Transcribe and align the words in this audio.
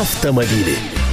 автомобили. 0.00 1.03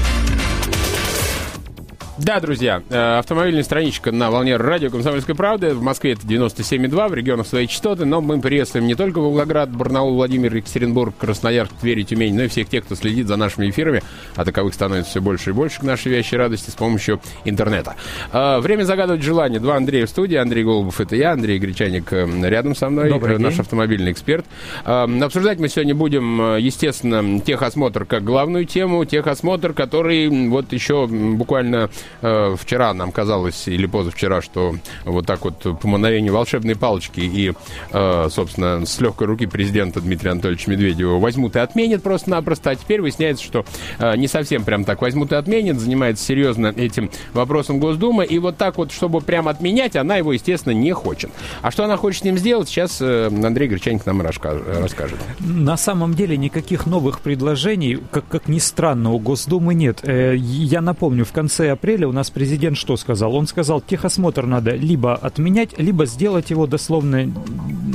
Да, 2.24 2.40
друзья, 2.40 2.84
э, 2.88 3.18
автомобильная 3.18 3.64
страничка 3.64 4.12
на 4.12 4.30
волне 4.30 4.56
радио 4.56 4.92
«Комсомольской 4.92 5.34
правды». 5.34 5.74
В 5.74 5.82
Москве 5.82 6.14
это 6.14 6.22
97,2, 6.28 7.10
в 7.10 7.16
регионах 7.16 7.48
свои 7.48 7.66
частоты. 7.66 8.06
Но 8.06 8.22
мы 8.22 8.40
приветствуем 8.40 8.86
не 8.86 8.94
только 8.94 9.18
Волгоград, 9.18 9.76
Барнаул, 9.76 10.14
Владимир, 10.14 10.56
Екатеринбург, 10.56 11.16
Красноярск, 11.18 11.74
Тверь 11.82 12.00
и 12.00 12.04
Тюмень, 12.04 12.36
но 12.36 12.44
и 12.44 12.48
всех 12.48 12.70
тех, 12.70 12.86
кто 12.86 12.94
следит 12.94 13.28
за 13.28 13.38
нашими 13.38 13.72
эфирами. 13.72 14.04
А 14.36 14.46
таковых 14.46 14.76
становится 14.76 15.10
все 15.10 15.20
больше 15.20 15.50
и 15.50 15.54
больше 15.54 15.80
к 15.80 15.84
нашей 15.84 16.12
вящей 16.12 16.38
радости 16.38 16.70
с 16.70 16.76
помощью 16.76 17.20
интернета. 17.44 17.96
Э, 18.32 18.60
время 18.60 18.84
загадывать 18.84 19.24
желание. 19.24 19.60
Два 19.60 19.78
Андрея 19.78 20.06
в 20.06 20.10
студии. 20.10 20.36
Андрей 20.36 20.64
Голубов— 20.64 21.00
это 21.02 21.16
я, 21.16 21.32
Андрей 21.32 21.58
Гречаник 21.58 22.14
э, 22.14 22.28
рядом 22.48 22.76
со 22.76 22.90
мной, 22.92 23.10
Добрый 23.10 23.40
наш 23.40 23.54
день. 23.54 23.62
автомобильный 23.62 24.12
эксперт. 24.12 24.46
Обсуждать 24.86 25.60
мы 25.60 25.70
сегодня 25.70 25.96
будем, 25.96 26.58
естественно, 26.58 27.40
техосмотр 27.40 28.06
как 28.06 28.24
главную 28.24 28.66
тему. 28.66 29.06
Техосмотр, 29.06 29.74
который 29.74 30.30
вот 30.50 30.72
еще 30.72 31.08
буквально 31.08 31.90
э, 32.22 32.56
вчера 32.58 32.94
нам 32.94 33.12
казалось, 33.12 33.68
или 33.68 33.86
позавчера, 33.86 34.42
что 34.42 34.76
вот 35.06 35.26
так 35.26 35.44
вот 35.44 35.80
по 35.80 35.88
мановению 35.88 36.34
волшебной 36.34 36.76
палочки 36.76 37.20
и, 37.20 37.54
э, 37.92 38.28
собственно, 38.30 38.86
с 38.86 39.00
легкой 39.00 39.28
руки 39.28 39.46
президента 39.46 40.02
Дмитрия 40.02 40.32
Анатольевича 40.32 40.70
Медведева 40.72 41.20
возьмут 41.20 41.56
и 41.56 41.60
отменят 41.60 42.04
просто-напросто. 42.04 42.72
А 42.72 42.76
теперь 42.76 43.02
выясняется, 43.02 43.44
что 43.44 43.66
э, 44.00 44.16
не 44.18 44.28
совсем 44.28 44.64
прям 44.64 44.84
так 44.84 45.02
возьмут 45.02 45.32
и 45.32 45.36
отменят, 45.36 45.80
занимается 45.80 46.24
серьезно 46.24 46.68
этим 46.68 47.10
вопросом 47.34 47.80
Госдума. 47.80 48.24
И 48.24 48.38
вот 48.40 48.58
так 48.58 48.78
вот, 48.78 48.92
чтобы 48.92 49.22
прям 49.22 49.48
отменять, 49.48 49.96
она 49.96 50.18
его, 50.18 50.34
естественно, 50.34 50.74
не 50.74 50.92
хочет. 50.94 51.32
А 51.62 51.72
что 51.72 51.84
она 51.84 51.98
хочет 51.98 52.22
с 52.22 52.24
ним 52.24 52.38
сделать, 52.38 52.68
сейчас 52.70 53.02
Андрей 53.02 53.68
Гречаник 53.68 54.06
нам 54.06 54.22
расскажет. 54.22 55.20
На 55.40 55.78
самом 55.78 56.14
деле 56.14 56.38
никаких 56.38 56.86
новых 56.86 57.22
предложений, 57.22 58.00
как, 58.12 58.28
как 58.28 58.48
ни 58.48 58.60
странно, 58.60 59.12
у 59.12 59.20
Госдумы 59.20 59.74
нет. 59.74 60.02
Я 60.08 60.82
напомню, 60.82 61.26
в 61.26 61.32
конце 61.32 61.72
апреля 61.72 62.01
у 62.06 62.12
нас 62.12 62.30
президент 62.30 62.78
что 62.78 62.98
сказал? 62.98 63.36
Он 63.36 63.48
сказал, 63.48 63.82
техосмотр 63.82 64.46
надо 64.46 64.72
либо 64.72 65.16
отменять, 65.16 65.78
либо 65.78 66.06
сделать 66.06 66.50
его 66.50 66.68
дословно 66.68 67.32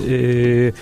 э, 0.06 0.72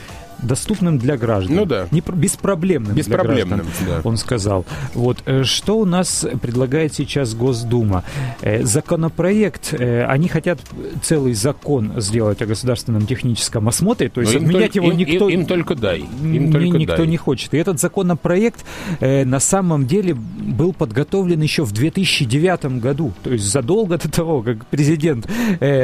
доступным 0.43 0.99
для 0.99 1.17
граждан. 1.17 1.57
Ну 1.57 1.65
да. 1.67 1.87
Не, 1.91 2.01
пр- 2.01 2.15
беспроблемным, 2.15 2.95
Беспроблемным, 2.95 3.59
для 3.61 3.65
граждан, 3.65 3.87
да. 4.03 4.09
он 4.09 4.17
сказал. 4.17 4.65
Вот, 4.95 5.19
э, 5.27 5.43
что 5.45 5.79
у 5.79 5.85
нас 5.85 6.27
предлагает 6.43 6.95
сейчас 6.95 7.35
Госдума? 7.35 8.05
Э, 8.41 8.63
Законопроект, 8.65 9.75
э, 9.75 10.05
они 10.05 10.29
хотят 10.29 10.61
целый 11.03 11.35
закон 11.35 11.93
сделать 12.01 12.41
о 12.43 12.47
государственном 12.47 13.07
техническом 13.07 13.69
осмотре, 13.69 14.09
то 14.09 14.21
есть 14.21 14.33
Но 14.35 14.39
отменять 14.41 14.73
только- 14.73 14.79
его 14.79 14.91
им- 14.93 14.97
никто... 14.99 15.29
им- 15.29 15.41
им 15.41 15.47
только 15.47 15.75
дай. 15.75 16.01
Им 16.01 16.53
только 16.53 16.79
никто 16.79 16.97
дай. 16.99 17.07
не 17.07 17.17
хочет. 17.17 17.55
И 17.55 17.59
этот 17.59 17.81
законопроект 17.81 18.65
на 19.01 19.41
самом 19.41 19.87
деле 19.87 20.15
был 20.15 20.73
подготовлен 20.73 21.41
еще 21.41 21.65
в 21.65 21.73
2009 21.73 22.81
году, 22.81 23.13
то 23.23 23.33
есть 23.33 23.45
задолго 23.45 23.99
до 23.99 24.11
того, 24.11 24.43
как 24.43 24.67
президент 24.67 25.27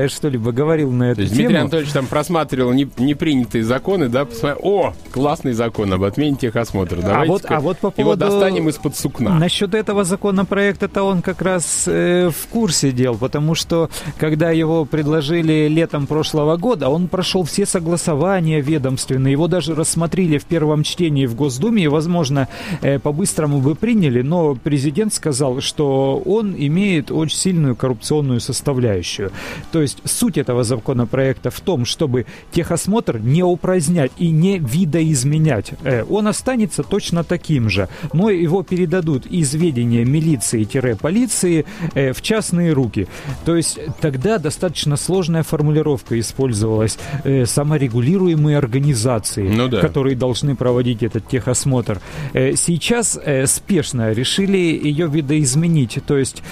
что-либо 0.09 0.53
говорил 0.53 0.91
на 0.91 1.05
эту 1.11 1.17
То 1.17 1.23
есть 1.23 1.35
тему. 1.35 1.49
Дмитрий 1.49 1.61
Анатольевич 1.63 1.93
там 1.93 2.07
просматривал 2.07 2.73
не- 2.73 2.89
непринятые 2.99 3.65
законы, 3.65 4.09
да, 4.09 4.25
посмотрел, 4.41 4.59
о, 4.63 4.93
классный 5.13 5.53
закон 5.53 5.93
об 5.93 6.03
отмене 6.05 6.37
техосмотра. 6.37 7.01
Давайте 7.01 7.33
вот- 7.33 7.45
а 7.49 7.61
вот 7.61 7.79
по 7.79 7.87
его 7.87 7.93
поводу- 8.15 8.21
достанем 8.27 8.69
из-под 8.69 8.97
сукна. 8.97 9.35
Насчет 9.39 9.75
этого 9.75 10.05
законопроекта-то 10.05 11.03
он 11.03 11.23
как 11.23 11.43
раз 11.43 11.85
э, 11.87 12.31
в 12.31 12.47
курсе 12.49 12.93
дел, 12.93 13.17
потому 13.17 13.55
что 13.55 13.91
когда 14.19 14.51
его 14.51 14.85
предложили 14.85 15.69
летом 15.69 16.07
прошлого 16.07 16.57
года, 16.57 16.89
он 16.89 17.09
прошел 17.09 17.45
все 17.45 17.67
согласования 17.67 18.61
ведомственные, 18.61 19.33
его 19.33 19.49
даже 19.49 19.75
рассмотрели 19.75 20.39
в 20.39 20.45
первом 20.45 20.83
чтении 20.83 21.27
в 21.27 21.35
Госдуме, 21.35 21.85
и, 21.85 21.89
возможно, 21.89 22.49
э, 22.83 22.99
по-быстрому 22.99 23.61
бы 23.61 23.75
приняли, 23.75 24.23
но 24.23 24.55
президент 24.55 25.13
сказал, 25.15 25.61
что 25.61 26.23
он 26.25 26.55
имеет 26.57 27.11
очень 27.11 27.37
сильную 27.37 27.77
коррупционную 27.77 28.41
составляющую. 28.41 29.31
То 29.73 29.83
есть 29.83 29.99
суть 30.05 30.39
этого 30.39 30.65
законопроекта 30.65 31.51
в 31.51 31.61
том, 31.61 31.85
чтобы 31.85 32.27
техосмотр 32.53 33.19
не 33.19 33.43
упразднять 33.43 34.13
и 34.19 34.30
не 34.31 34.59
видоизменять. 34.59 35.73
Э, 35.85 36.05
Он 36.09 36.27
останется 36.29 36.83
точно 36.83 37.25
таким 37.25 37.69
же, 37.69 37.89
но 38.13 38.31
его 38.31 38.63
передадут 38.63 39.27
из 39.27 39.55
ведения 39.55 40.05
милиции-полиции 40.05 41.65
э, 41.95 42.13
в 42.13 42.23
частные 42.23 42.73
руки. 42.73 43.07
То 43.45 43.57
есть 43.57 43.79
тогда 44.01 44.39
достаточно 44.39 44.97
сложная 44.97 45.43
формулировка 45.43 46.19
использовалась. 46.19 46.99
Э, 47.25 47.45
Саморегулируемые 47.47 48.59
организации, 48.59 49.49
Ну 49.49 49.69
да. 49.69 49.81
которые 49.81 50.17
должны 50.17 50.57
проводить 50.57 51.03
этот 51.03 51.29
техосмотр. 51.29 52.01
Сейчас 52.33 53.19
спешно 53.47 54.13
решили 54.13 54.57
ее 54.59 55.09
видоизменить. 55.09 55.99
То 56.07 56.19
есть 56.19 56.43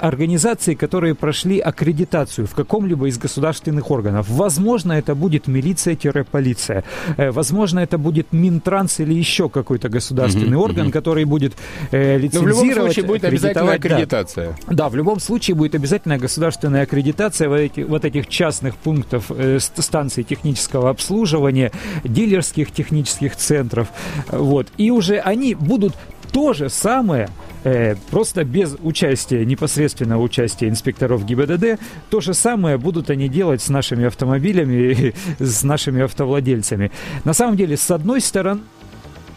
организации, 0.00 0.74
которые 0.74 1.14
прошли 1.14 1.58
аккредитацию 1.58 2.46
в 2.46 2.54
каком-либо 2.54 3.08
из 3.08 3.18
государственных 3.18 3.90
органов. 3.90 4.26
Возможно, 4.28 4.92
это 4.92 5.14
будет 5.14 5.46
милиция-полиция. 5.46 6.84
Э, 7.16 7.30
Возможно, 7.30 7.80
это 7.80 7.98
будет 7.98 8.32
Минтранс 8.32 9.00
или 9.00 9.14
еще 9.14 9.48
какой-то 9.48 9.88
государственный 9.88 10.48
Мгм, 10.56 10.62
орган, 10.62 10.82
мгм. 10.84 10.92
который 10.92 11.24
будет 11.24 11.54
э, 11.90 12.14
Но 12.14 12.18
в 12.18 12.22
лицензировать. 12.22 12.64
любом 12.66 12.84
случае 12.86 13.04
будет 13.06 13.24
обязательно 13.24 13.72
аккредитовать, 13.72 13.82
да. 13.82 13.94
аккредитация. 13.94 14.56
Да, 14.68 14.88
в 14.88 14.96
любом 14.96 15.20
случае 15.20 15.54
будет 15.54 15.74
обязательная 15.74 16.18
государственная 16.18 16.82
аккредитация 16.82 17.48
вот, 17.48 17.56
эти- 17.58 17.80
вот 17.80 18.04
этих 18.04 18.26
частных 18.28 18.76
пунктов 18.76 19.30
э, 19.30 19.58
ст- 19.60 19.82
станций 19.82 20.24
технического 20.24 20.90
обслуживания, 20.90 21.72
дилерских 22.04 22.72
технических 22.72 23.36
центров. 23.36 23.88
Вот. 24.30 24.68
И 24.76 24.90
уже 24.90 25.18
они 25.18 25.54
будут 25.54 25.94
то 26.32 26.52
же 26.52 26.68
самое, 26.68 27.28
э, 27.64 27.96
просто 28.10 28.44
без 28.44 28.76
участия, 28.82 29.44
непосредственного 29.44 30.22
участия 30.22 30.68
инспекторов 30.68 31.24
ГИБДД, 31.24 31.80
то 32.10 32.20
же 32.20 32.34
самое 32.34 32.78
будут 32.78 33.10
они 33.10 33.28
делать 33.28 33.62
с 33.62 33.68
нашими 33.68 34.06
автомобилями, 34.06 35.14
с 35.38 35.62
нашими 35.62 36.02
автовладельцами. 36.02 36.90
На 37.24 37.32
самом 37.32 37.56
деле, 37.56 37.76
с 37.76 37.90
одной 37.90 38.20
стороны, 38.20 38.60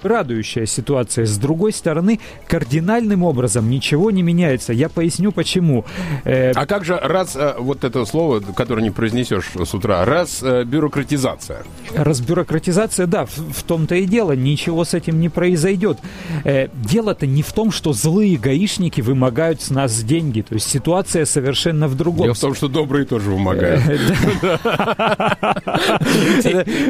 радующая 0.05 0.65
ситуация. 0.65 1.25
С 1.25 1.37
другой 1.37 1.73
стороны, 1.73 2.19
кардинальным 2.47 3.23
образом 3.23 3.69
ничего 3.69 4.11
не 4.11 4.23
меняется. 4.23 4.73
Я 4.73 4.89
поясню 4.89 5.31
почему. 5.31 5.85
Э, 6.23 6.51
А 6.51 6.65
как 6.65 6.85
же 6.85 6.97
раз 6.97 7.35
э, 7.35 7.55
вот 7.59 7.83
это 7.83 8.05
слово, 8.05 8.39
которое 8.39 8.81
не 8.81 8.91
произнесешь 8.91 9.51
с 9.55 9.73
утра, 9.73 10.03
раз 10.05 10.41
бюрократизация? 10.41 11.63
Разбюрократизация, 11.95 13.07
да, 13.07 13.25
в, 13.25 13.63
том-то 13.63 13.95
и 13.95 14.05
дело, 14.05 14.33
ничего 14.33 14.85
с 14.85 14.93
этим 14.93 15.19
не 15.19 15.29
произойдет. 15.29 15.97
Э, 16.43 16.67
дело-то 16.73 17.25
не 17.27 17.41
в 17.41 17.51
том, 17.53 17.71
что 17.71 17.93
злые 17.93 18.37
гаишники 18.37 19.01
вымогают 19.01 19.61
с 19.61 19.69
нас 19.69 20.01
деньги. 20.03 20.41
То 20.41 20.55
есть 20.55 20.69
ситуация 20.69 21.25
совершенно 21.25 21.87
в 21.87 21.95
другом. 21.95 22.23
Дело 22.23 22.33
в 22.33 22.39
том, 22.39 22.55
что 22.55 22.67
добрые 22.67 23.05
тоже 23.05 23.29
вымогают. 23.29 23.81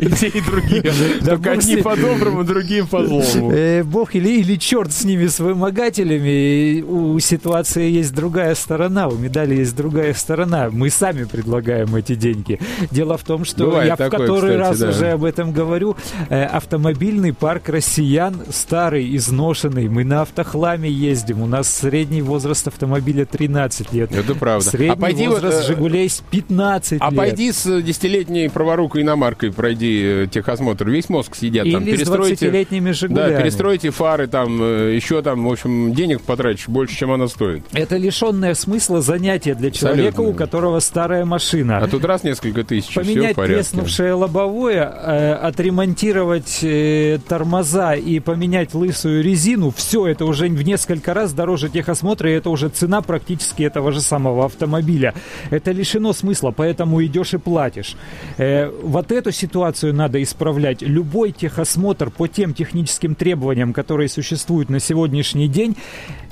И 0.02 0.12
те, 0.12 0.28
и 0.28 0.42
другие. 0.42 0.84
Только 1.26 1.52
одни 1.52 1.78
по-доброму, 1.78 2.44
другие 2.44 2.86
по-злому. 3.10 3.52
Э, 3.52 3.84
Бог 3.84 4.16
или, 4.16 4.40
или 4.42 4.56
черт 4.56 4.92
с 4.92 5.04
ними, 5.04 5.28
с 5.28 5.40
вымогателями. 5.40 6.30
И 6.30 6.82
У 6.84 7.20
ситуации 7.20 7.90
есть 7.90 8.14
другая 8.14 8.56
сторона, 8.56 9.08
у 9.08 9.16
медали 9.16 9.56
есть 9.56 9.76
другая 9.76 10.14
сторона. 10.14 10.70
Мы 10.72 10.90
сами 10.90 11.24
предлагаем 11.24 11.96
эти 11.96 12.16
деньги. 12.16 12.60
Дело 12.92 13.18
в 13.18 13.24
том, 13.24 13.46
что 13.46 13.66
Бывает 13.66 13.88
я 13.90 13.96
такое, 13.96 14.20
в 14.20 14.22
который 14.22 14.52
кстати, 14.58 14.70
раз 14.70 14.80
да. 14.80 14.90
уже 14.90 15.12
об 15.12 15.24
этом 15.24 15.52
говорю. 15.52 15.96
э, 16.30 16.44
автомобильный 16.44 17.34
парк 17.34 17.70
россиян 17.70 18.36
старый, 18.50 19.16
изношенный. 19.16 19.88
Мы 19.88 20.04
на 20.04 20.22
автохламе 20.22 20.90
ездим. 20.90 21.42
У 21.42 21.48
нас 21.48 21.68
средний 21.74 22.22
возраст 22.22 22.68
автомобиля 22.68 23.26
13 23.26 23.94
лет. 23.94 24.12
Это 24.16 24.36
правда. 24.36 24.70
Средний 24.70 24.94
А 24.94 24.96
пойди 24.96 25.28
вот, 25.28 25.36
возраст 25.42 25.64
э, 25.64 25.68
«Жигулей» 25.68 26.10
15 26.30 26.98
А 27.02 27.10
лет. 27.10 27.18
пойди 27.18 27.52
с 27.52 27.82
десятилетней 27.82 28.50
праворукой 28.50 29.02
иномаркой, 29.02 29.52
пройди 29.52 30.28
техосмотр. 30.32 30.90
Весь 30.90 31.10
мозг 31.10 31.36
там. 31.72 31.84
Или 31.84 31.96
с 31.96 32.00
Перестройте, 32.00 32.48
20-летними 32.48 32.91
да, 32.92 33.08
«Жигулями». 33.08 33.42
перестройте 33.44 33.90
фары 33.90 34.28
там, 34.28 34.62
э, 34.62 34.96
еще 34.96 35.22
там, 35.22 35.46
в 35.46 35.52
общем, 35.52 35.94
денег 35.94 36.22
потратишь 36.22 36.68
больше, 36.68 36.96
чем 36.96 37.12
она 37.12 37.28
стоит. 37.28 37.64
Это 37.74 37.98
лишенное 37.98 38.54
смысла 38.54 39.02
занятие 39.02 39.56
для 39.56 39.72
человека, 39.72 40.10
Абсолютно. 40.10 40.34
у 40.34 40.34
которого 40.34 40.80
старая 40.80 41.26
машина. 41.26 41.78
А 41.78 41.88
тут 41.88 42.04
раз 42.06 42.24
несколько 42.24 42.64
тысяч, 42.64 42.90
все 42.90 43.02
Поменять 43.02 43.36
порядке. 43.36 43.56
треснувшее 43.64 44.14
лобовое, 44.14 44.84
э, 44.84 45.34
отремонтировать 45.34 46.60
э, 46.64 47.20
тормоза 47.28 47.96
и 47.96 48.20
поменять 48.20 48.74
лысую 48.74 49.24
резину, 49.24 49.72
все 49.72 50.08
это 50.08 50.26
уже 50.26 50.48
в 50.48 50.62
несколько 50.64 51.14
раз 51.14 51.34
дороже 51.34 51.70
техосмотра, 51.70 52.30
и 52.30 52.34
это 52.34 52.50
уже 52.50 52.70
цена 52.70 53.02
практически 53.02 53.64
этого 53.64 53.92
же 53.92 54.02
самого 54.02 54.46
автомобиля. 54.46 55.14
Это 55.50 55.72
лишено 55.72 56.14
смысла, 56.14 56.52
поэтому 56.52 57.04
идешь 57.04 57.34
и 57.34 57.38
платишь. 57.38 57.96
Э, 58.38 58.70
вот 58.84 59.12
эту 59.12 59.32
ситуацию 59.32 59.94
надо 59.94 60.22
исправлять. 60.22 60.82
Любой 60.82 61.32
техосмотр 61.32 62.10
по 62.10 62.28
тем 62.28 62.54
техническим 62.54 62.81
техническим 62.82 63.16
требованиям, 63.16 63.74
которые 63.74 64.10
существуют 64.10 64.70
на 64.70 64.80
сегодняшний 64.80 65.48
день, 65.48 65.78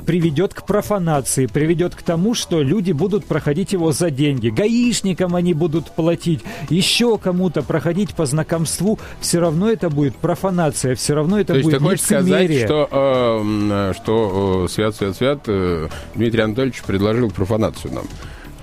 приведет 0.05 0.53
к 0.53 0.65
профанации, 0.65 1.45
приведет 1.45 1.93
к 1.93 2.01
тому, 2.01 2.33
что 2.33 2.61
люди 2.63 2.91
будут 2.91 3.25
проходить 3.25 3.73
его 3.73 3.91
за 3.91 4.09
деньги. 4.09 4.49
Гаишникам 4.49 5.35
они 5.35 5.53
будут 5.53 5.91
платить, 5.91 6.41
еще 6.69 7.17
кому-то 7.17 7.61
проходить 7.61 8.15
по 8.15 8.25
знакомству. 8.25 8.97
Все 9.19 9.39
равно 9.39 9.69
это 9.69 9.89
будет 9.89 10.15
профанация, 10.15 10.95
все 10.95 11.13
равно 11.13 11.39
это 11.39 11.53
То 11.53 11.61
будет 11.61 11.81
есть 11.81 12.07
ты 12.07 12.15
лицемерие. 12.15 12.65
сказать, 12.65 12.87
что, 12.87 13.41
э, 13.41 13.93
что 13.95 14.65
э, 14.65 14.71
свят, 14.71 14.95
свят, 14.95 15.15
свят 15.15 15.39
э, 15.45 15.87
Дмитрий 16.15 16.41
Анатольевич 16.41 16.81
предложил 16.81 17.29
профанацию 17.29 17.93
нам? 17.93 18.05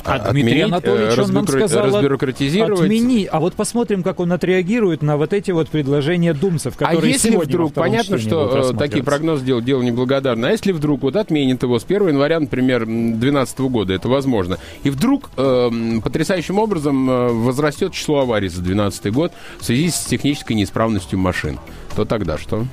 А 0.06 0.32
Дмитрий 0.32 0.60
Анатольевич, 0.60 1.18
он 1.18 1.32
нам 1.32 1.46
сказал, 1.46 1.86
разбюрократизировать. 1.86 2.80
отмени. 2.80 3.28
А 3.30 3.40
вот 3.40 3.54
посмотрим, 3.54 4.02
как 4.02 4.20
он 4.20 4.32
отреагирует 4.32 5.02
на 5.02 5.16
вот 5.16 5.32
эти 5.32 5.50
вот 5.50 5.68
предложения 5.68 6.32
думцев, 6.32 6.74
А 6.78 6.84
которые 6.86 7.12
если 7.12 7.30
сегодня 7.30 7.54
вдруг, 7.54 7.74
понятно, 7.74 8.18
что 8.18 8.70
э, 8.72 8.76
такие 8.76 9.02
прогнозы 9.04 9.44
делать 9.44 9.64
дело 9.64 9.82
неблагодарное, 9.82 10.50
а 10.50 10.52
если 10.52 10.72
вдруг 10.72 11.02
вот 11.02 11.16
отменит 11.16 11.62
его 11.62 11.78
с 11.78 11.84
1 11.84 12.08
января, 12.08 12.40
например, 12.40 12.86
2012 12.86 13.58
года, 13.60 13.94
это 13.94 14.08
возможно, 14.08 14.58
и 14.82 14.90
вдруг 14.90 15.30
э, 15.36 15.70
потрясающим 16.02 16.58
образом 16.58 17.10
э, 17.10 17.28
возрастет 17.32 17.92
число 17.92 18.20
аварий 18.20 18.48
за 18.48 18.62
2012 18.62 19.12
год 19.12 19.32
в 19.58 19.64
связи 19.64 19.90
с 19.90 20.04
технической 20.04 20.56
неисправностью 20.56 21.18
машин, 21.18 21.58
то 21.96 22.04
тогда 22.04 22.38
что? 22.38 22.66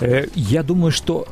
Э, 0.00 0.26
Я 0.34 0.62
думаю, 0.62 0.92
что 0.92 1.26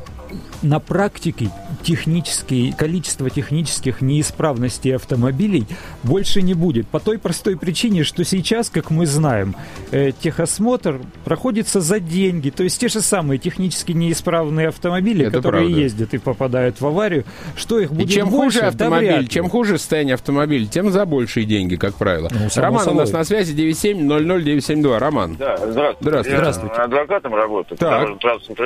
на 0.61 0.79
практике 0.79 1.49
технические, 1.83 2.73
количество 2.73 3.29
технических 3.29 4.01
неисправностей 4.01 4.95
автомобилей 4.95 5.65
больше 6.03 6.41
не 6.41 6.53
будет. 6.53 6.87
По 6.87 6.99
той 6.99 7.17
простой 7.17 7.57
причине, 7.57 8.03
что 8.03 8.23
сейчас, 8.23 8.69
как 8.69 8.89
мы 8.91 9.05
знаем, 9.05 9.55
э, 9.91 10.11
техосмотр 10.11 10.99
проходится 11.25 11.81
за 11.81 11.99
деньги. 11.99 12.49
То 12.49 12.63
есть 12.63 12.79
те 12.79 12.87
же 12.89 13.01
самые 13.01 13.37
технически 13.37 13.91
неисправные 13.93 14.67
автомобили, 14.69 15.25
Это 15.25 15.37
которые 15.37 15.65
правда. 15.67 15.79
ездят 15.81 16.13
и 16.13 16.17
попадают 16.17 16.81
в 16.81 16.85
аварию, 16.85 17.23
что 17.55 17.79
их 17.79 17.91
И 17.91 17.93
будет 17.95 18.09
чем 18.11 18.29
больше? 18.29 18.45
хуже 18.45 18.61
Да 18.61 18.67
автомобиль, 18.67 19.19
ли. 19.21 19.29
чем 19.29 19.49
хуже 19.49 19.77
состояние 19.77 20.15
автомобиля, 20.15 20.65
тем 20.65 20.91
за 20.91 21.05
большие 21.05 21.45
деньги, 21.45 21.75
как 21.75 21.95
правило. 21.95 22.29
Ну, 22.31 22.49
само 22.49 22.65
Роман 22.67 22.89
у 22.89 22.93
нас 22.95 23.09
собой. 23.09 23.19
на 23.21 23.23
связи 23.25 23.53
9700-972. 23.55 24.97
Роман. 24.99 25.35
Да, 25.37 25.57
здравствуйте. 25.57 25.97
Здравствуйте. 26.01 26.29
Я 26.31 26.37
Здравствуйте. 26.39 26.75
адвокатом 26.81 27.35
работаю. 27.35 27.77
Так. 27.77 28.09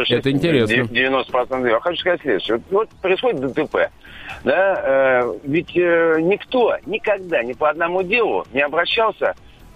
Это 0.10 0.32
интересно. 0.32 0.74
90% 0.74 1.53
дела. 1.62 1.80
Хочу 1.80 2.00
сказать 2.00 2.22
следующее. 2.22 2.62
Вот, 2.72 2.90
происходит 3.02 3.42
ДТП. 3.42 3.90
Да, 4.44 4.82
э, 4.84 5.34
ведь 5.44 5.76
э, 5.76 6.18
никто 6.22 6.76
никогда 6.86 7.44
ни 7.44 7.54
по 7.54 7.70
одному 7.70 8.04
делу 8.04 8.46
не 8.54 8.62
обращался 8.62 9.36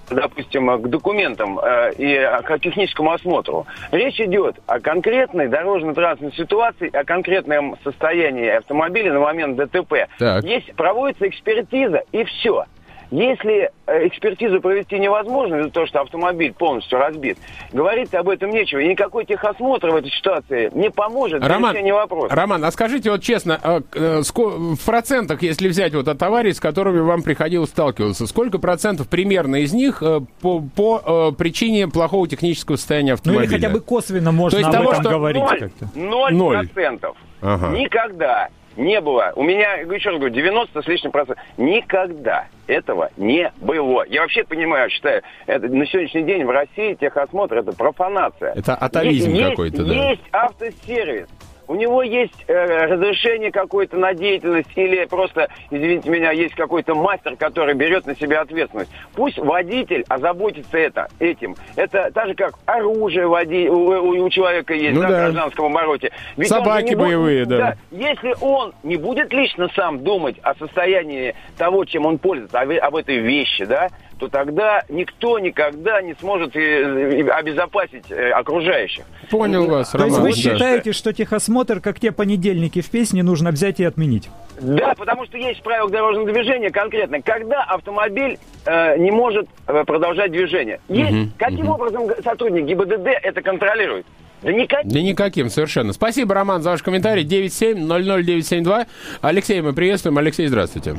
допустим, 0.10 0.82
к 0.82 0.88
документам 0.88 1.60
э, 1.60 1.92
и 1.98 2.16
к 2.44 2.60
техническому 2.60 3.12
осмотру. 3.12 3.66
Речь 3.92 4.20
идет 4.20 4.56
о 4.66 4.80
конкретной 4.80 5.48
дорожно-транспортной 5.48 6.34
ситуации, 6.34 6.96
о 6.96 7.04
конкретном 7.04 7.78
состоянии 7.84 8.48
автомобиля 8.48 9.14
на 9.14 9.20
момент 9.20 9.58
ДТП. 9.58 10.08
Так. 10.18 10.44
Есть, 10.44 10.74
проводится 10.76 11.28
экспертиза, 11.28 12.04
и 12.12 12.24
все. 12.24 12.66
Если 13.10 13.72
э, 13.86 14.08
экспертизу 14.08 14.60
провести 14.60 15.00
невозможно 15.00 15.56
из-за 15.58 15.70
того, 15.70 15.86
что 15.88 16.02
автомобиль 16.02 16.54
полностью 16.54 17.00
разбит, 17.00 17.38
говорить 17.72 18.14
об 18.14 18.28
этом 18.28 18.50
нечего. 18.50 18.80
И 18.80 18.88
никакой 18.88 19.26
техосмотр 19.26 19.90
в 19.92 19.96
этой 19.96 20.12
ситуации 20.12 20.70
не 20.74 20.90
поможет 20.90 21.42
Роман, 21.44 21.74
решения 21.74 21.94
вопроса. 21.94 22.36
Роман, 22.36 22.66
а 22.66 22.72
скажите 22.72 23.10
вот 23.10 23.22
честно, 23.22 23.60
а, 23.64 23.82
э, 23.94 24.22
в 24.24 24.86
процентах, 24.86 25.42
если 25.42 25.70
взять 25.70 25.94
вот 25.94 26.08
от 26.08 26.22
аварий, 26.22 26.52
с 26.52 26.60
которыми 26.60 27.00
вам 27.00 27.24
приходилось 27.24 27.70
сталкиваться, 27.70 28.28
сколько 28.28 28.60
процентов 28.60 29.08
примерно 29.08 29.58
из 29.58 29.72
них 29.74 30.04
э, 30.04 30.20
по, 30.42 30.62
по 30.76 31.32
причине 31.32 31.88
плохого 31.88 32.28
технического 32.28 32.76
состояния 32.76 33.12
Ну 33.12 33.14
автомобиля? 33.16 33.46
или 33.46 33.54
хотя 33.54 33.70
бы 33.70 33.80
косвенно 33.80 34.32
можно 34.34 34.58
есть 34.58 34.68
об 34.68 34.74
того, 34.74 34.92
этом 34.92 35.04
что 35.04 35.12
говорить 35.12 35.44
Ноль. 35.44 35.60
как-то. 35.60 35.90
Ноль 35.96 36.34
Ноль. 36.34 36.68
процентов. 36.68 37.18
Ага. 37.42 37.70
Никогда 37.70 38.50
не 38.78 39.02
было. 39.02 39.34
У 39.36 39.44
меня, 39.44 39.78
еще 39.78 40.10
раз 40.10 40.20
говорю, 40.20 40.34
90 40.34 40.82
с 40.82 40.88
лишним 40.88 41.12
процентов. 41.12 41.44
Никогда 41.58 42.48
этого 42.68 43.10
не 43.18 43.52
было. 43.58 44.06
Я 44.08 44.22
вообще 44.22 44.44
понимаю, 44.44 44.90
считаю, 44.90 45.24
это 45.46 45.68
на 45.68 45.86
сегодняшний 45.88 46.24
день 46.24 46.46
в 46.46 46.50
России 46.50 46.94
техосмотр 46.94 47.58
это 47.58 47.74
профанация. 47.74 48.54
Это 48.54 48.76
атовизм 48.76 49.36
какой-то, 49.38 49.84
да. 49.84 49.94
Есть 49.94 50.24
автосервис. 50.32 51.28
У 51.68 51.76
него 51.76 52.02
есть 52.02 52.46
э, 52.48 52.86
разрешение 52.86 53.52
какое-то 53.52 53.98
на 53.98 54.14
деятельность 54.14 54.70
или 54.76 55.04
просто, 55.06 55.50
извините 55.70 56.10
меня, 56.10 56.32
есть 56.32 56.56
какой-то 56.56 56.96
мастер, 56.96 57.36
который 57.36 57.74
берет 57.76 58.06
на 58.06 58.16
себя 58.16 58.42
ответственность. 58.42 58.90
Пусть 59.16 59.38
водитель 59.38 60.06
озаботится 60.08 60.78
это, 60.78 61.08
этим. 61.20 61.56
Это 61.76 62.10
так 62.14 62.28
же, 62.30 62.36
как 62.36 62.54
оружие 62.66 63.28
води, 63.28 63.68
у, 63.70 63.76
у- 63.78 64.24
у 64.26 64.30
человека 64.30 64.74
есть 64.74 64.96
Ну 64.96 65.02
да, 65.02 65.08
да. 65.10 65.14
в 65.14 65.18
гражданском 65.24 65.66
обороте. 65.66 66.12
Ведь 66.38 66.48
Собаки 66.48 66.86
не 66.90 66.96
будет- 66.96 67.08
боевые, 67.08 67.46
да. 67.46 67.76
Если 67.92 68.34
он 68.42 68.74
не 68.84 68.96
будет 68.96 69.34
лично 69.34 69.68
сам 69.76 70.04
думать 70.04 70.38
о 70.44 70.56
состоянии 70.56 71.36
того, 71.58 71.84
чем 71.86 72.06
он 72.06 72.18
пользуется, 72.18 72.60
об, 72.62 72.72
об 72.72 72.96
этой 72.96 73.18
вещи, 73.18 73.66
да, 73.66 73.90
то 74.18 74.28
тогда 74.28 74.84
никто 74.90 75.40
никогда 75.40 76.02
не 76.02 76.14
сможет 76.16 76.56
э, 76.56 76.60
э, 76.60 77.30
обезопасить 77.30 78.10
э, 78.10 78.32
окружающих. 78.32 79.06
Понял 79.30 79.68
вас, 79.68 79.90
То 79.92 80.00
есть 80.00 80.18
Роман. 80.18 80.22
вы 80.22 80.30
да. 80.30 80.36
считаете, 80.36 80.92
что 80.92 81.14
техосмотр, 81.14 81.80
как 81.80 82.00
те 82.00 82.12
понедельники 82.12 82.82
в 82.82 82.90
песне, 82.90 83.24
нужно 83.24 83.52
взять 83.52 83.80
и 83.80 83.84
отменить? 83.84 84.30
Да, 84.60 84.96
потому 84.96 85.26
что 85.26 85.38
есть 85.38 85.62
правила 85.62 85.90
дорожного 85.90 86.32
движения 86.32 86.72
конкретно, 86.72 87.22
когда 87.22 87.64
автомобиль 87.64 88.40
э, 88.66 88.98
не 88.98 89.12
может 89.12 89.48
продолжать 89.66 90.32
движение. 90.32 90.80
Есть, 90.90 91.12
Мгм, 91.12 91.34
каким 91.38 91.66
мгм. 91.66 91.70
образом 91.70 92.10
сотрудник 92.24 92.66
ГИБДД 92.66 93.08
это 93.22 93.42
контролирует? 93.42 94.06
Да 94.42 94.52
никак. 94.52 94.86
Да 94.86 95.02
никаким, 95.02 95.50
совершенно. 95.50 95.94
Спасибо, 95.94 96.36
Роман, 96.36 96.62
за 96.62 96.72
ваш 96.72 96.84
комментарий. 96.84 97.24
9700972. 97.24 98.86
Алексей, 99.22 99.62
мы 99.62 99.74
приветствуем. 99.74 100.18
Алексей, 100.18 100.48
здравствуйте. 100.48 100.96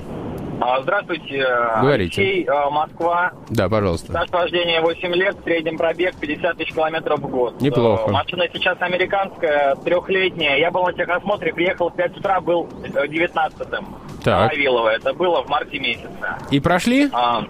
А, 0.70 0.82
Здравствуйте, 0.82 1.46
Говорите. 1.80 2.20
Алексей, 2.20 2.44
э, 2.46 2.70
Москва. 2.70 3.32
Да, 3.48 3.70
пожалуйста. 3.70 4.12
Стаж 4.12 4.28
вождения 4.30 4.82
8 4.82 5.14
лет, 5.14 5.34
средний 5.42 5.76
пробег 5.78 6.14
50 6.20 6.58
тысяч 6.58 6.74
километров 6.74 7.20
в 7.20 7.28
год. 7.28 7.58
Неплохо. 7.62 8.10
Э, 8.10 8.12
Машина 8.12 8.44
сейчас 8.52 8.76
американская, 8.80 9.76
трехлетняя. 9.76 10.58
Я 10.58 10.70
был 10.70 10.84
на 10.84 10.92
техосмотре, 10.92 11.54
приехал 11.54 11.88
в 11.88 11.94
5 11.96 12.18
утра, 12.18 12.40
был 12.42 12.68
э, 12.84 13.06
19-м. 13.06 13.86
Так. 14.22 14.50
Вавилова. 14.52 14.88
Это 14.90 15.14
было 15.14 15.42
в 15.42 15.48
марте 15.48 15.78
месяце. 15.78 16.08
И 16.50 16.60
прошли? 16.60 17.08
А, 17.12 17.42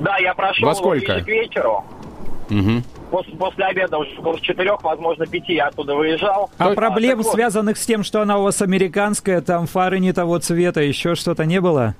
да, 0.00 0.18
я 0.18 0.32
прошел 0.34 0.68
Во 0.68 0.74
сколько? 0.76 1.20
к 1.20 1.26
вечеру. 1.26 1.84
Мгм. 2.48 2.84
После, 3.10 3.34
после 3.34 3.64
обеда 3.64 3.98
уже 3.98 4.10
около 4.18 4.38
четырех, 4.40 4.82
возможно, 4.84 5.26
пяти 5.26 5.54
я 5.54 5.66
оттуда 5.66 5.96
выезжал. 5.96 6.48
А 6.58 6.68
То- 6.68 6.74
проблем, 6.74 7.22
вот. 7.22 7.32
связанных 7.32 7.76
с 7.76 7.84
тем, 7.84 8.04
что 8.04 8.22
она 8.22 8.38
у 8.38 8.44
вас 8.44 8.62
американская, 8.62 9.40
там 9.40 9.66
фары 9.66 9.98
не 9.98 10.12
того 10.12 10.38
цвета, 10.38 10.80
еще 10.80 11.16
что-то 11.16 11.44
не 11.44 11.60
было? 11.60 11.94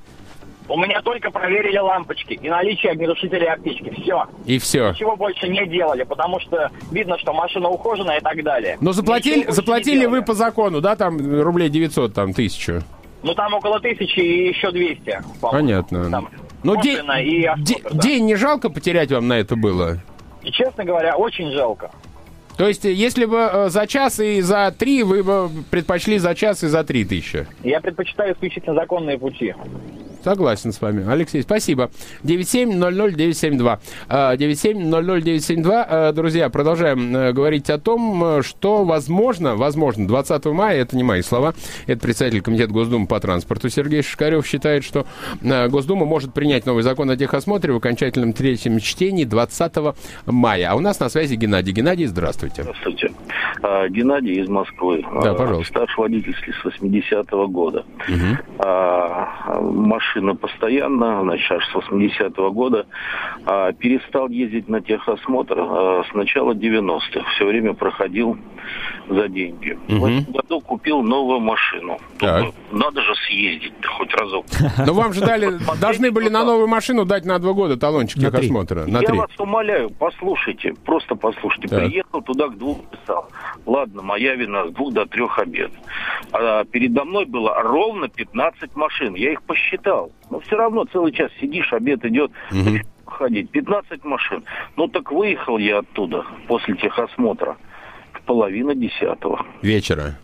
У 0.72 0.78
меня 0.78 1.02
только 1.02 1.30
проверили 1.30 1.76
лампочки 1.76 2.32
и 2.32 2.48
наличие 2.48 2.92
огнетушителей 2.92 3.46
аптечки. 3.46 3.90
Все. 4.00 4.24
И 4.46 4.58
все. 4.58 4.92
Ничего 4.92 5.16
больше 5.16 5.46
не 5.46 5.66
делали, 5.66 6.02
потому 6.04 6.40
что 6.40 6.70
видно, 6.90 7.18
что 7.18 7.34
машина 7.34 7.68
ухоженная 7.68 8.16
и 8.16 8.20
так 8.22 8.42
далее. 8.42 8.78
Но 8.80 8.92
заплатили, 8.92 9.40
Ничего 9.40 9.52
заплатили 9.52 10.06
вы 10.06 10.22
по 10.22 10.32
закону, 10.32 10.80
да, 10.80 10.96
там 10.96 11.18
рублей 11.42 11.68
900, 11.68 12.14
там, 12.14 12.32
тысячу. 12.32 12.80
Ну, 13.22 13.34
там 13.34 13.52
около 13.52 13.80
тысячи 13.80 14.20
и 14.20 14.48
еще 14.48 14.70
200. 14.70 15.22
по-моему. 15.42 15.68
Понятно. 15.68 16.10
Там 16.10 16.30
Ну, 16.62 16.80
день, 16.80 17.04
и 17.20 17.44
осмотр, 17.44 17.92
да. 17.92 17.98
день 18.00 18.24
не 18.24 18.36
жалко 18.36 18.70
потерять 18.70 19.12
вам 19.12 19.28
на 19.28 19.34
это 19.34 19.56
было? 19.56 19.98
И, 20.42 20.50
честно 20.52 20.84
говоря, 20.84 21.16
очень 21.16 21.52
жалко. 21.52 21.90
То 22.56 22.66
есть, 22.66 22.84
если 22.84 23.26
бы 23.26 23.36
э, 23.36 23.68
за 23.68 23.86
час 23.86 24.20
и 24.20 24.40
за 24.40 24.74
три, 24.76 25.02
вы 25.02 25.22
бы 25.22 25.50
предпочли 25.70 26.16
за 26.16 26.34
час 26.34 26.64
и 26.64 26.68
за 26.68 26.82
три 26.82 27.04
тысячи. 27.04 27.46
Я 27.62 27.82
предпочитаю 27.82 28.32
исключительно 28.32 28.74
законные 28.74 29.18
пути. 29.18 29.54
Согласен 30.22 30.72
с 30.72 30.80
вами. 30.80 31.04
Алексей, 31.10 31.42
спасибо. 31.42 31.90
9700972. 32.24 33.78
А, 34.08 34.36
9700972. 34.36 35.86
А, 35.88 36.12
Друзья, 36.12 36.48
продолжаем 36.50 37.16
э, 37.16 37.32
говорить 37.32 37.70
о 37.70 37.78
том, 37.78 38.24
э, 38.24 38.42
что 38.42 38.84
возможно, 38.84 39.56
возможно, 39.56 40.06
20 40.06 40.44
мая, 40.46 40.80
это 40.80 40.96
не 40.96 41.02
мои 41.02 41.22
слова, 41.22 41.54
это 41.86 42.00
председатель 42.00 42.40
Комитета 42.42 42.72
Госдумы 42.72 43.06
по 43.06 43.18
транспорту 43.20 43.68
Сергей 43.68 44.02
Шишкарев 44.02 44.46
считает, 44.46 44.84
что 44.84 45.06
э, 45.42 45.68
Госдума 45.68 46.06
может 46.06 46.32
принять 46.32 46.66
новый 46.66 46.82
закон 46.82 47.10
о 47.10 47.16
техосмотре 47.16 47.72
в 47.72 47.76
окончательном 47.76 48.32
третьем 48.32 48.78
чтении 48.78 49.24
20 49.24 49.72
мая. 50.26 50.70
А 50.70 50.74
у 50.74 50.80
нас 50.80 51.00
на 51.00 51.08
связи 51.08 51.34
Геннадий. 51.34 51.72
Геннадий, 51.72 52.06
здравствуйте. 52.06 52.62
Здравствуйте. 52.62 53.10
А, 53.62 53.88
Геннадий 53.88 54.40
из 54.40 54.48
Москвы. 54.48 55.04
Да, 55.22 55.32
А, 55.32 55.34
пожалуйста. 55.34 55.72
Стаж 55.72 55.96
водительский 55.98 56.52
с 56.52 56.64
80-го 56.64 57.48
года. 57.48 57.84
А, 58.58 59.60
машина 59.60 60.34
постоянно, 60.34 61.22
значит, 61.22 61.50
аж 61.50 61.64
с 61.66 61.74
80-го 61.74 62.50
года. 62.52 62.86
А, 63.46 63.72
перестал 63.72 64.28
ездить 64.28 64.68
на 64.68 64.80
техосмотр 64.80 65.56
а, 65.58 66.02
с 66.10 66.14
начала 66.14 66.52
90-х. 66.52 67.24
Все 67.34 67.46
время 67.46 67.74
проходил 67.74 68.36
за 69.08 69.28
деньги. 69.28 69.78
В 69.88 70.04
этом 70.04 70.32
году 70.32 70.60
купил 70.60 71.02
новую 71.02 71.40
машину. 71.40 71.98
Думаю, 72.20 72.54
надо 72.70 73.00
же 73.02 73.14
съездить 73.26 73.72
хоть 73.84 74.12
разок. 74.14 74.46
Но 74.86 74.94
вам 74.94 75.12
же 75.12 75.20
дали, 75.20 75.58
должны 75.80 76.10
были 76.10 76.28
на 76.28 76.44
новую 76.44 76.68
машину 76.68 77.04
дать 77.04 77.24
на 77.24 77.38
два 77.38 77.52
года 77.52 77.76
талончик 77.76 78.20
техосмотра. 78.20 78.84
Я 78.86 79.14
вас 79.14 79.30
умоляю, 79.38 79.90
послушайте, 79.90 80.74
просто 80.84 81.14
послушайте. 81.16 81.68
Приехал 81.68 82.22
туда 82.22 82.48
к 82.48 82.56
двум 82.56 82.82
часам. 82.90 83.24
Ладно, 83.66 84.02
моя 84.02 84.34
вина, 84.34 84.66
с 84.68 84.72
двух 84.72 84.92
до 84.92 85.06
трех 85.06 85.38
обед. 85.38 85.70
А 86.32 86.64
передо 86.64 87.04
мной 87.04 87.24
было 87.26 87.54
ровно 87.62 88.08
15 88.08 88.74
машин. 88.76 89.14
Я 89.14 89.32
их 89.32 89.42
посчитал. 89.42 90.12
Но 90.30 90.40
все 90.40 90.56
равно 90.56 90.84
целый 90.84 91.12
час 91.12 91.30
сидишь, 91.40 91.72
обед 91.72 92.04
идет. 92.04 92.30
Мгм. 92.50 92.80
Ходить. 93.06 93.50
15 93.50 94.04
машин. 94.04 94.44
Ну 94.76 94.88
так 94.88 95.12
выехал 95.12 95.58
я 95.58 95.78
оттуда 95.78 96.24
после 96.48 96.74
техосмотра 96.76 97.56
в 98.12 98.22
половина 98.22 98.74
десятого. 98.74 99.44
Вечера. 99.60 100.18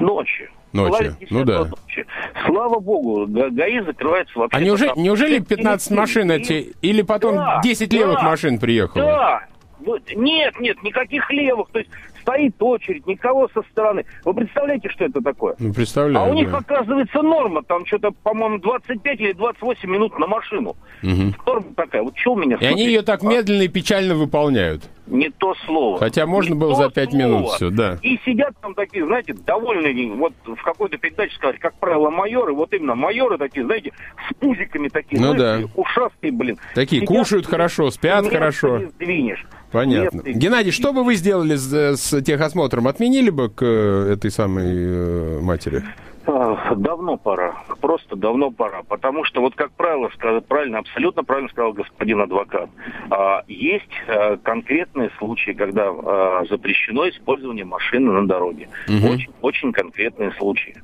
Ночи. 0.00 0.48
Ночи. 0.72 1.14
Ну 1.28 1.44
да. 1.44 1.64
ночи. 1.64 2.06
Слава 2.46 2.80
богу, 2.80 3.26
Га- 3.26 3.50
гаи 3.50 3.80
закрывается 3.80 4.38
вообще. 4.38 4.56
А 4.56 4.60
неужели, 4.60 4.92
неужели 4.96 5.38
15 5.40 5.90
машин 5.90 6.30
эти, 6.30 6.72
или 6.80 7.02
потом 7.02 7.36
Да, 7.36 7.60
10 7.62 7.92
левых 7.92 8.16
да, 8.16 8.22
машин 8.22 8.58
приехало? 8.58 9.04
Да. 9.04 9.46
Нет, 10.14 10.58
нет, 10.60 10.82
никаких 10.82 11.28
левых. 11.30 11.68
То 11.70 11.80
есть 11.80 11.90
стоит 12.22 12.54
очередь, 12.60 13.06
никого 13.06 13.48
со 13.52 13.62
стороны. 13.70 14.04
Вы 14.24 14.34
представляете, 14.34 14.88
что 14.88 15.04
это 15.04 15.20
такое? 15.20 15.54
Ну, 15.58 15.72
представляю. 15.74 16.26
А 16.26 16.30
у 16.30 16.34
них, 16.34 16.50
да. 16.50 16.58
оказывается, 16.58 17.20
норма. 17.22 17.62
Там 17.62 17.84
что-то, 17.86 18.10
по-моему, 18.22 18.58
25 18.58 19.20
или 19.20 19.32
28 19.32 19.88
минут 19.90 20.18
на 20.18 20.26
машину. 20.26 20.76
Мгм. 21.02 21.34
Норма 21.46 21.74
такая. 21.76 22.02
Вот 22.02 22.16
что 22.16 22.32
у 22.32 22.36
меня 22.36 22.56
И 22.56 22.64
они 22.64 22.68
смотрите? 22.68 22.90
ее 22.92 23.02
так 23.02 23.22
медленно 23.22 23.62
и 23.62 23.68
печально 23.68 24.14
выполняют. 24.14 24.82
Не 25.08 25.30
то 25.30 25.54
слово. 25.66 25.98
Хотя 25.98 26.26
можно 26.26 26.54
Не 26.54 26.60
было 26.60 26.74
за 26.76 26.88
пять 26.88 27.10
слово. 27.10 27.22
минут 27.24 27.48
всё, 27.50 27.70
да. 27.70 27.98
И 28.02 28.18
сидят 28.24 28.54
там 28.62 28.72
такие, 28.74 29.04
знаете, 29.04 29.34
довольные, 29.34 30.12
вот 30.12 30.32
в 30.44 30.62
какой-то 30.62 30.96
передаче 30.96 31.34
сказать, 31.34 31.58
как 31.58 31.74
правило, 31.74 32.08
майоры, 32.08 32.54
вот 32.54 32.72
именно 32.72 32.94
майоры 32.94 33.36
такие, 33.36 33.66
знаете, 33.66 33.92
с 34.30 34.34
пузиками 34.34 34.88
такие, 34.88 35.20
Ну 35.20 35.34
знаете, 35.36 35.66
да. 35.66 35.72
ушастые, 35.80 36.32
блин. 36.32 36.56
Такие 36.76 37.02
Сидят, 37.02 37.16
кушают 37.18 37.46
хорошо, 37.46 37.90
спят 37.90 38.26
хорошо. 38.28 38.78
не 38.78 38.86
сдвинешь. 38.86 39.44
Понятно. 39.72 40.16
Места 40.18 40.30
не 40.30 40.38
Геннадий, 40.38 40.70
что 40.70 40.92
бы 40.92 41.02
вы 41.02 41.14
сделали 41.14 41.56
с, 41.56 41.96
с 41.96 42.22
техосмотром? 42.22 42.86
Отменили 42.88 43.30
бы 43.30 43.48
к 43.48 43.62
э, 43.62 44.12
этой 44.12 44.30
самой 44.30 44.66
э, 44.68 45.40
матери? 45.40 45.82
А, 46.24 46.74
Давно 46.76 47.16
пора, 47.16 47.56
просто 47.80 48.14
давно 48.14 48.50
пора, 48.52 48.82
потому 48.84 49.24
что 49.24 49.40
вот 49.40 49.56
как 49.56 49.72
правило, 49.72 50.08
правильно, 50.46 50.78
абсолютно 50.78 51.24
правильно 51.24 51.48
сказал 51.48 51.72
господин 51.72 52.20
адвокат, 52.20 52.70
а, 53.10 53.42
есть 53.48 53.90
а, 54.06 54.36
конкретные 54.36 55.10
случаи, 55.18 55.50
когда 55.50 55.88
а, 55.88 56.44
запрещено 56.48 57.08
использование 57.08 57.64
машины 57.64 58.12
на 58.12 58.26
дороге, 58.28 58.68
Мгм. 58.86 59.10
очень, 59.10 59.30
очень 59.40 59.72
конкретные 59.72 60.30
случаи. 60.32 60.76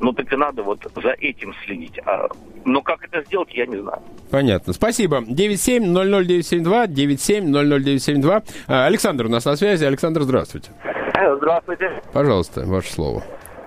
Ну 0.00 0.12
так 0.12 0.32
и 0.32 0.36
надо 0.36 0.62
вот 0.62 0.80
за 0.94 1.10
этим 1.10 1.54
следить. 1.64 1.98
А, 2.04 2.28
но 2.64 2.82
как 2.82 3.04
это 3.04 3.22
сделать, 3.26 3.48
я 3.52 3.66
не 3.66 3.76
знаю. 3.80 4.02
Понятно. 4.30 4.72
Спасибо. 4.72 5.20
9700972, 5.22 6.86
9700972. 6.88 8.42
А, 8.68 8.86
Александр 8.86 9.26
у 9.26 9.28
нас 9.28 9.44
на 9.44 9.56
связи. 9.56 9.84
Александр, 9.84 10.22
здравствуйте. 10.22 10.70
Здравствуйте. 11.38 12.02
Пожалуйста, 12.12 12.64
ваше 12.66 12.92
слово. 12.92 13.22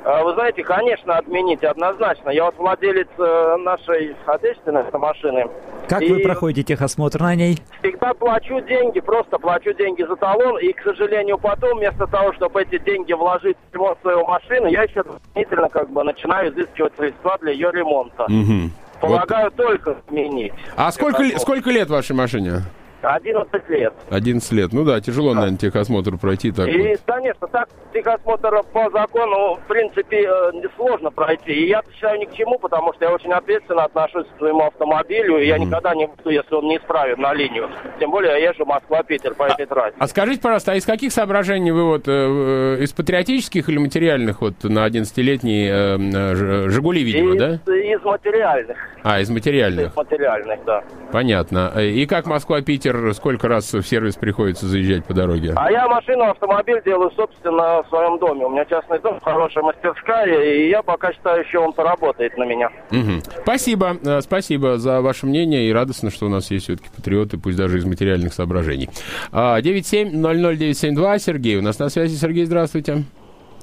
А, 0.06 0.24
Вы 0.24 0.34
знаете, 0.34 0.63
конечно, 0.63 1.18
отменить 1.18 1.63
однозначно. 1.63 2.29
Я 2.29 2.46
вот 2.46 2.58
владелец 2.58 3.08
э, 3.18 3.56
нашей 3.58 4.15
отечественной 4.25 4.82
автомашины. 4.82 5.48
Как 5.88 6.01
И 6.01 6.12
вы 6.13 6.20
проходите 6.22 6.63
техосмотр 6.75 7.20
на 7.22 7.36
ней? 7.36 7.58
Всегда 7.82 8.13
плачу 8.13 8.62
деньги, 8.62 9.00
просто 9.00 9.38
плачу 9.39 9.74
деньги 9.74 10.03
за 10.03 10.15
талон. 10.15 10.58
И, 10.60 10.72
к 10.72 10.82
сожалению, 10.84 11.38
потом, 11.38 11.79
вместо 11.79 12.08
того, 12.08 12.32
чтобы 12.34 12.62
эти 12.62 12.77
деньги 12.79 13.12
вложить 13.13 13.58
в 13.72 13.74
ремонт 13.75 13.98
своей 14.01 14.24
машины, 14.24 14.68
я 14.68 14.84
еще 14.84 15.03
дополнительно 15.03 15.70
как 15.70 15.89
бы 15.89 16.03
начинаю 16.03 16.53
изыскивать 16.53 16.94
средства 16.98 17.38
для 17.41 17.51
ее 17.51 17.72
ремонта. 17.72 18.25
Вот. 18.29 18.72
Полагаю, 19.01 19.51
только 19.51 19.98
сменить. 20.10 20.53
А 20.75 20.91
сколько, 20.91 21.24
ле- 21.24 21.39
сколько 21.39 21.70
лет 21.72 21.89
вашей 21.89 22.15
машине? 22.15 22.63
11 23.01 23.70
лет. 23.70 23.94
11 24.10 24.51
лет. 24.51 24.74
Ну 24.74 24.84
да, 24.84 25.00
тяжело, 25.01 25.34
наверное, 25.34 25.58
техосмотр 25.58 26.18
пройти 26.18 26.51
так 26.51 26.68
И, 26.68 26.77
вот. 26.77 27.00
конечно, 27.06 27.48
так 27.48 27.70
техосмотр 27.94 28.62
по 28.74 28.89
закону, 28.91 29.56
в 29.56 29.68
принципе, 29.68 30.24
э, 30.24 30.51
несложно 30.53 31.12
пройти. 31.12 31.51
И 31.51 31.68
я 31.70 31.82
считаю 31.94 32.20
ни 32.20 32.25
к 32.25 32.34
чему, 32.34 32.60
потому 32.60 32.94
что 32.94 33.06
я 33.06 33.12
очень 33.12 33.32
ответственно 33.32 33.86
отношусь 33.86 34.25
к 34.27 34.38
своему 34.38 34.65
автомобилю, 34.65 35.38
и 35.38 35.48
я 35.48 35.58
никогда 35.58 35.96
не 35.96 36.08
буду, 36.08 36.29
если 36.29 36.56
он 36.56 36.65
не 36.65 36.77
исправен 36.77 37.20
на 37.20 37.34
линию. 37.34 37.70
Тем 38.00 38.12
более 38.12 38.32
я 38.41 38.50
езжу 38.50 38.65
Москва-Питер 38.65 39.34
по 39.36 39.44
этой 39.44 39.65
трассе. 39.65 39.96
А 39.98 40.08
скажите, 40.08 40.41
пожалуйста, 40.41 40.74
а 40.74 40.75
из 40.75 40.86
каких 40.86 41.12
соображений 41.12 41.72
вы 41.72 41.86
вот, 41.86 42.08
э, 42.08 42.12
э, 42.12 42.84
из 42.84 42.91
патриотических 42.94 43.70
или 43.70 43.77
материальных 43.77 44.41
вот 44.41 44.63
на 44.63 44.86
11-летний 44.88 45.68
э, 45.68 45.98
э, 45.98 46.70
«Жигули», 46.70 47.03
видимо, 47.03 47.36
из, 47.36 47.39
да? 47.39 47.75
из 47.75 48.03
материальных. 48.03 48.77
А, 49.03 49.20
из 49.20 49.29
материальных. 49.29 49.91
Из 49.91 49.96
материальных, 49.96 50.60
да. 50.65 50.84
Понятно. 51.12 51.74
И 51.79 52.06
как 52.06 52.25
Москва-Питер, 52.25 52.88
сколько 53.13 53.48
раз 53.48 53.74
в 53.74 53.84
сервис 53.84 54.15
приходится 54.15 54.65
заезжать 54.65 55.05
по 55.05 55.13
дороге? 55.13 55.53
А 55.55 55.72
я 55.72 55.88
машину, 55.88 56.24
автомобиль 56.24 56.81
делаю, 56.86 57.12
собственно, 57.15 57.84
в 57.84 57.89
своем 57.89 58.19
доме. 58.19 58.46
У 58.46 58.50
меня 58.50 58.65
частный 58.65 59.00
дом, 59.00 59.19
хорошая 59.22 59.63
мастерская, 59.63 60.43
и 60.43 60.69
я 60.69 60.81
пока 60.81 61.13
считаю, 61.13 61.43
еще 61.43 61.60
он 61.60 61.74
поработает 61.74 62.38
на 62.38 62.43
меня. 62.43 62.69
Мгм. 62.91 63.22
Спасибо, 63.43 63.98
э, 64.03 64.22
спасибо 64.22 64.77
за 64.77 65.01
ваше 65.01 65.25
мнение, 65.25 65.69
и 65.69 65.74
радостно, 65.74 66.12
что 66.12 66.27
у 66.27 66.29
нас 66.29 66.51
есть 66.51 66.65
все-таки 66.65 66.89
патриоты, 66.96 67.38
пусть 67.38 67.58
даже 67.58 67.77
из 67.77 67.86
материальных 67.86 68.34
соображений. 68.34 68.89
А, 69.31 69.62
9700972, 69.62 71.19
Сергей 71.19 71.58
у 71.58 71.62
нас 71.62 71.79
на 71.79 71.89
связи. 71.89 72.15
Сергей, 72.15 72.46
здравствуйте. 72.46 73.03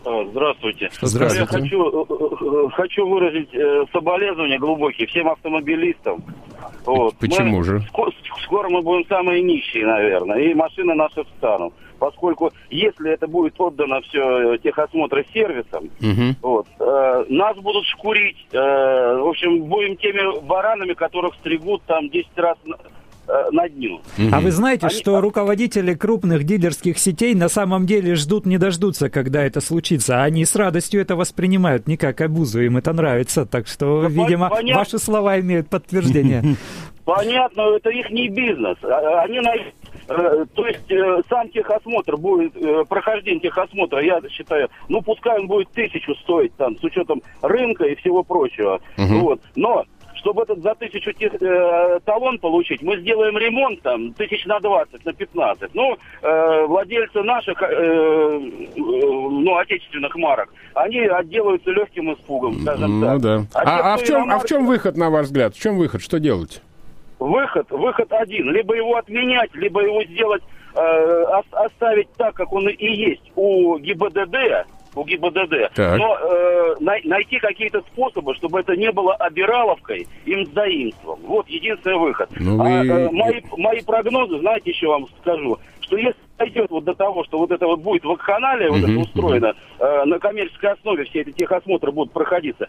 А, 0.06 0.24
Здравствуйте. 0.30 0.88
Здравствуйте. 1.00 1.52
Я 1.52 1.60
хочу, 1.60 1.82
э, 1.84 2.66
э, 2.66 2.68
хочу 2.74 3.08
выразить 3.08 3.52
э, 3.52 3.84
соболезнования 3.92 4.58
глубокие 4.58 5.08
всем 5.08 5.28
автомобилистам. 5.28 6.22
Вот. 6.86 7.14
Почему 7.18 7.58
Мы 7.58 7.64
же? 7.64 7.78
ско- 7.92 8.12
Скоро 8.44 8.68
мы 8.68 8.80
будем 8.82 9.06
самые 9.08 9.42
нищие, 9.42 9.84
наверное, 9.86 10.38
и 10.38 10.54
машины 10.54 10.94
наши 10.94 11.24
встанут. 11.24 11.74
Поскольку 11.98 12.52
если 12.70 13.10
это 13.12 13.26
будет 13.26 13.54
отдано 13.58 14.00
все 14.02 14.56
техосмотросервисам, 14.58 15.90
Мгм. 16.00 16.36
вот, 16.42 16.66
э, 16.78 17.24
нас 17.28 17.56
будут 17.58 17.84
шкурить. 17.86 18.36
э, 18.52 18.58
в 18.58 19.26
общем, 19.28 19.64
будем 19.64 19.96
теми 19.96 20.40
баранами, 20.46 20.92
которых 20.94 21.34
стригут 21.36 21.82
там 21.86 22.08
10 22.10 22.36
раз 22.38 22.56
на, 23.26 23.32
э, 23.32 23.50
на 23.50 23.68
дню. 23.68 24.00
А 24.32 24.40
вы 24.40 24.50
знаете, 24.50 24.86
Они- 24.86 24.96
что 24.96 25.20
руководители 25.20 25.94
крупных 25.94 26.44
дилерских 26.44 26.98
сетей 26.98 27.34
на 27.34 27.48
самом 27.48 27.86
деле 27.86 28.14
ждут 28.14 28.46
не 28.46 28.58
дождутся, 28.58 29.08
когда 29.10 29.42
это 29.44 29.60
случится. 29.60 30.22
Они 30.22 30.44
с 30.44 30.54
радостью 30.56 31.00
это 31.00 31.16
воспринимают, 31.16 31.86
не 31.86 31.96
как 31.96 32.20
обузу, 32.20 32.60
им 32.62 32.76
это 32.76 32.92
нравится. 32.92 33.46
Так 33.46 33.66
что, 33.66 34.02
Да, 34.02 34.08
видимо, 34.08 34.48
понятно. 34.50 34.80
ваши 34.80 34.98
слова 34.98 35.38
имеют 35.40 35.68
подтверждение. 35.68 36.42
Понятно, 37.04 37.76
это 37.76 37.90
их 37.90 38.10
не 38.10 38.28
бизнес. 38.28 38.76
А- 38.82 39.22
Они 39.22 39.38
на 39.40 39.54
э, 39.54 40.44
то 40.54 40.66
есть 40.66 40.90
э, 40.90 41.22
сам 41.28 41.48
техосмотр 41.50 42.16
будет, 42.16 42.56
э, 42.56 42.84
прохождение 42.88 43.40
техосмотра, 43.40 44.02
я 44.04 44.20
считаю, 44.28 44.68
ну 44.88 45.00
пускай 45.02 45.38
он 45.38 45.46
будет 45.46 45.68
тысячу 45.70 46.14
стоить 46.16 46.52
там, 46.56 46.76
с 46.78 46.82
учетом 46.82 47.22
рынка 47.42 47.84
и 47.84 47.94
всего 47.96 48.24
прочего. 48.24 48.80
Мгм. 48.96 49.20
Вот. 49.20 49.40
Но 49.54 49.84
чтобы 50.26 50.42
этот 50.42 50.60
за 50.62 50.74
тысячу 50.74 51.12
тех- 51.12 51.40
э, 51.40 52.00
талон 52.04 52.38
получить, 52.40 52.82
мы 52.82 52.96
сделаем 52.98 53.38
ремонт 53.38 53.80
там 53.82 54.12
тысяч 54.14 54.44
на 54.46 54.58
20, 54.58 55.04
на 55.04 55.12
15. 55.12 55.70
Ну, 55.74 55.96
э, 56.22 56.66
владельцы 56.66 57.22
наших, 57.22 57.62
э, 57.62 57.66
э, 57.66 58.40
ну, 58.76 59.56
отечественных 59.56 60.16
марок, 60.16 60.48
они 60.74 60.98
отделаются 60.98 61.70
легким 61.70 62.12
испугом, 62.12 62.54
скажем 62.62 63.00
Ну 63.00 63.06
так. 63.06 63.20
да. 63.20 63.38
те, 63.42 63.46
А, 63.54 63.94
а 63.94 63.96
кто 63.96 64.04
в 64.04 64.08
чем, 64.08 64.30
а 64.32 64.38
в 64.40 64.44
чем 64.46 64.66
выход, 64.66 64.96
на 64.96 65.10
ваш 65.10 65.26
взгляд? 65.26 65.54
В 65.54 65.60
чем 65.62 65.76
выход? 65.78 66.02
Что 66.02 66.18
делать? 66.18 66.60
Выход, 67.20 67.70
выход 67.70 68.12
один. 68.12 68.50
Либо 68.50 68.74
его 68.74 68.96
отменять, 68.96 69.54
либо 69.54 69.80
его 69.82 70.02
сделать, 70.04 70.42
э, 70.74 71.22
ос- 71.38 71.44
оставить 71.52 72.08
так, 72.18 72.34
как 72.34 72.52
он 72.52 72.68
и 72.68 72.86
есть 72.86 73.30
у 73.36 73.78
ГИБДД, 73.78 74.66
у 74.96 75.04
ГИБДД. 75.04 75.70
Так. 75.74 75.98
Но 75.98 76.16
э, 76.18 76.76
най- 76.80 77.02
найти 77.04 77.38
какие-то 77.38 77.80
способы, 77.92 78.34
чтобы 78.34 78.60
это 78.60 78.74
не 78.76 78.90
было 78.90 79.14
обираловкой 79.14 80.08
и 80.24 80.34
мздоимством. 80.36 81.20
Вот 81.22 81.48
единственный 81.48 81.98
выход. 81.98 82.28
Ну, 82.40 82.58
А, 82.60 82.82
вы- 82.82 82.86
э, 82.88 83.10
мои, 83.12 83.40
мои 83.56 83.82
прогнозы, 83.82 84.38
знаете, 84.40 84.70
еще 84.70 84.88
вам 84.88 85.06
скажу, 85.20 85.58
что 85.82 85.96
если 85.96 86.16
дойдет 86.38 86.70
вот 86.70 86.84
до 86.84 86.94
того, 86.94 87.24
что 87.24 87.38
вот 87.38 87.50
это 87.50 87.66
вот 87.66 87.80
будет 87.80 88.04
вакханалия, 88.04 88.70
вот 88.70 88.82
Мгм, 88.82 88.90
это 88.92 89.00
устроено, 89.00 89.54
э, 89.78 90.04
на 90.04 90.18
коммерческой 90.18 90.72
основе 90.72 91.04
все 91.04 91.20
эти 91.20 91.30
техосмотры 91.32 91.92
будут 91.92 92.12
проходиться, 92.12 92.66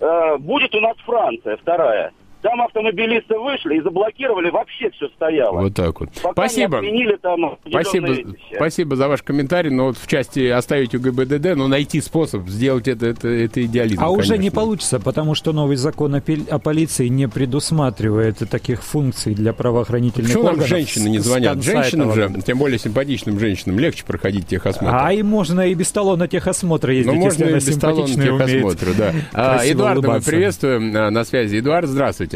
э, 0.00 0.36
будет 0.38 0.74
у 0.74 0.80
нас 0.80 0.96
Франция 1.06 1.56
вторая. 1.56 2.12
Там 2.42 2.62
автомобилисты 2.62 3.38
вышли 3.38 3.76
и 3.76 3.80
заблокировали, 3.82 4.48
вообще 4.50 4.90
все 4.90 5.08
стояло. 5.08 5.60
Вот 5.60 5.74
так 5.74 6.00
вот. 6.00 6.08
Пока 6.22 6.32
Спасибо. 6.32 6.80
не 6.80 6.88
отменили 6.88 7.16
там 7.16 7.58
Спасибо, 7.68 8.06
вещи. 8.08 8.26
спасибо 8.54 8.96
за 8.96 9.08
ваш 9.08 9.22
комментарий, 9.22 9.70
но 9.70 9.86
вот 9.88 9.98
в 9.98 10.06
части 10.06 10.48
оставить 10.48 10.94
у 10.94 10.98
ГИБДД, 10.98 11.54
но 11.56 11.68
найти 11.68 12.00
способ 12.00 12.48
сделать 12.48 12.88
это, 12.88 13.06
это, 13.08 13.28
это 13.28 13.62
идеализм, 13.64 14.02
А 14.02 14.10
уже 14.10 14.32
не 14.32 14.36
конечно. 14.48 14.60
получится, 14.60 15.00
потому 15.00 15.34
что 15.34 15.52
новый 15.52 15.76
закон 15.76 16.14
о, 16.14 16.22
о 16.50 16.58
полиции 16.58 17.08
не 17.08 17.28
предусматривает 17.28 18.38
таких 18.50 18.82
функций 18.82 19.34
для 19.34 19.52
правоохранительных 19.52 20.28
Почему 20.28 20.42
нам 20.44 20.52
органов. 20.54 20.68
женщины 20.70 21.08
не 21.08 21.18
с- 21.18 21.22
с 21.22 21.26
звонят? 21.26 21.62
Женщинам 21.62 22.10
этого 22.10 22.28
же, 22.36 22.42
тем 22.42 22.58
более 22.58 22.78
симпатичным 22.78 23.38
женщинам, 23.38 23.78
легче 23.78 24.04
проходить 24.04 24.46
техосмотр. 24.46 24.96
А 24.98 25.12
и 25.12 25.22
можно 25.22 25.60
и 25.68 25.74
без 25.74 25.90
талона 25.92 26.26
техосмотра 26.26 26.92
ездить, 26.94 27.12
Ну, 27.12 27.20
можно 27.20 27.44
если 27.44 27.70
и 27.70 27.74
без 27.74 27.78
талона 27.80 28.06
симпатичная 28.08 28.32
умеет. 28.32 28.48
техосмотра, 28.78 28.94
да. 28.96 29.12
А, 29.34 29.66
Эдуарда 29.66 30.00
мы 30.00 30.06
улыбаться. 30.08 30.30
приветствуем 30.30 30.96
а, 30.96 31.10
на 31.10 31.24
связи. 31.24 31.58
Эдуард, 31.58 31.86
здравствуйте. 31.88 32.29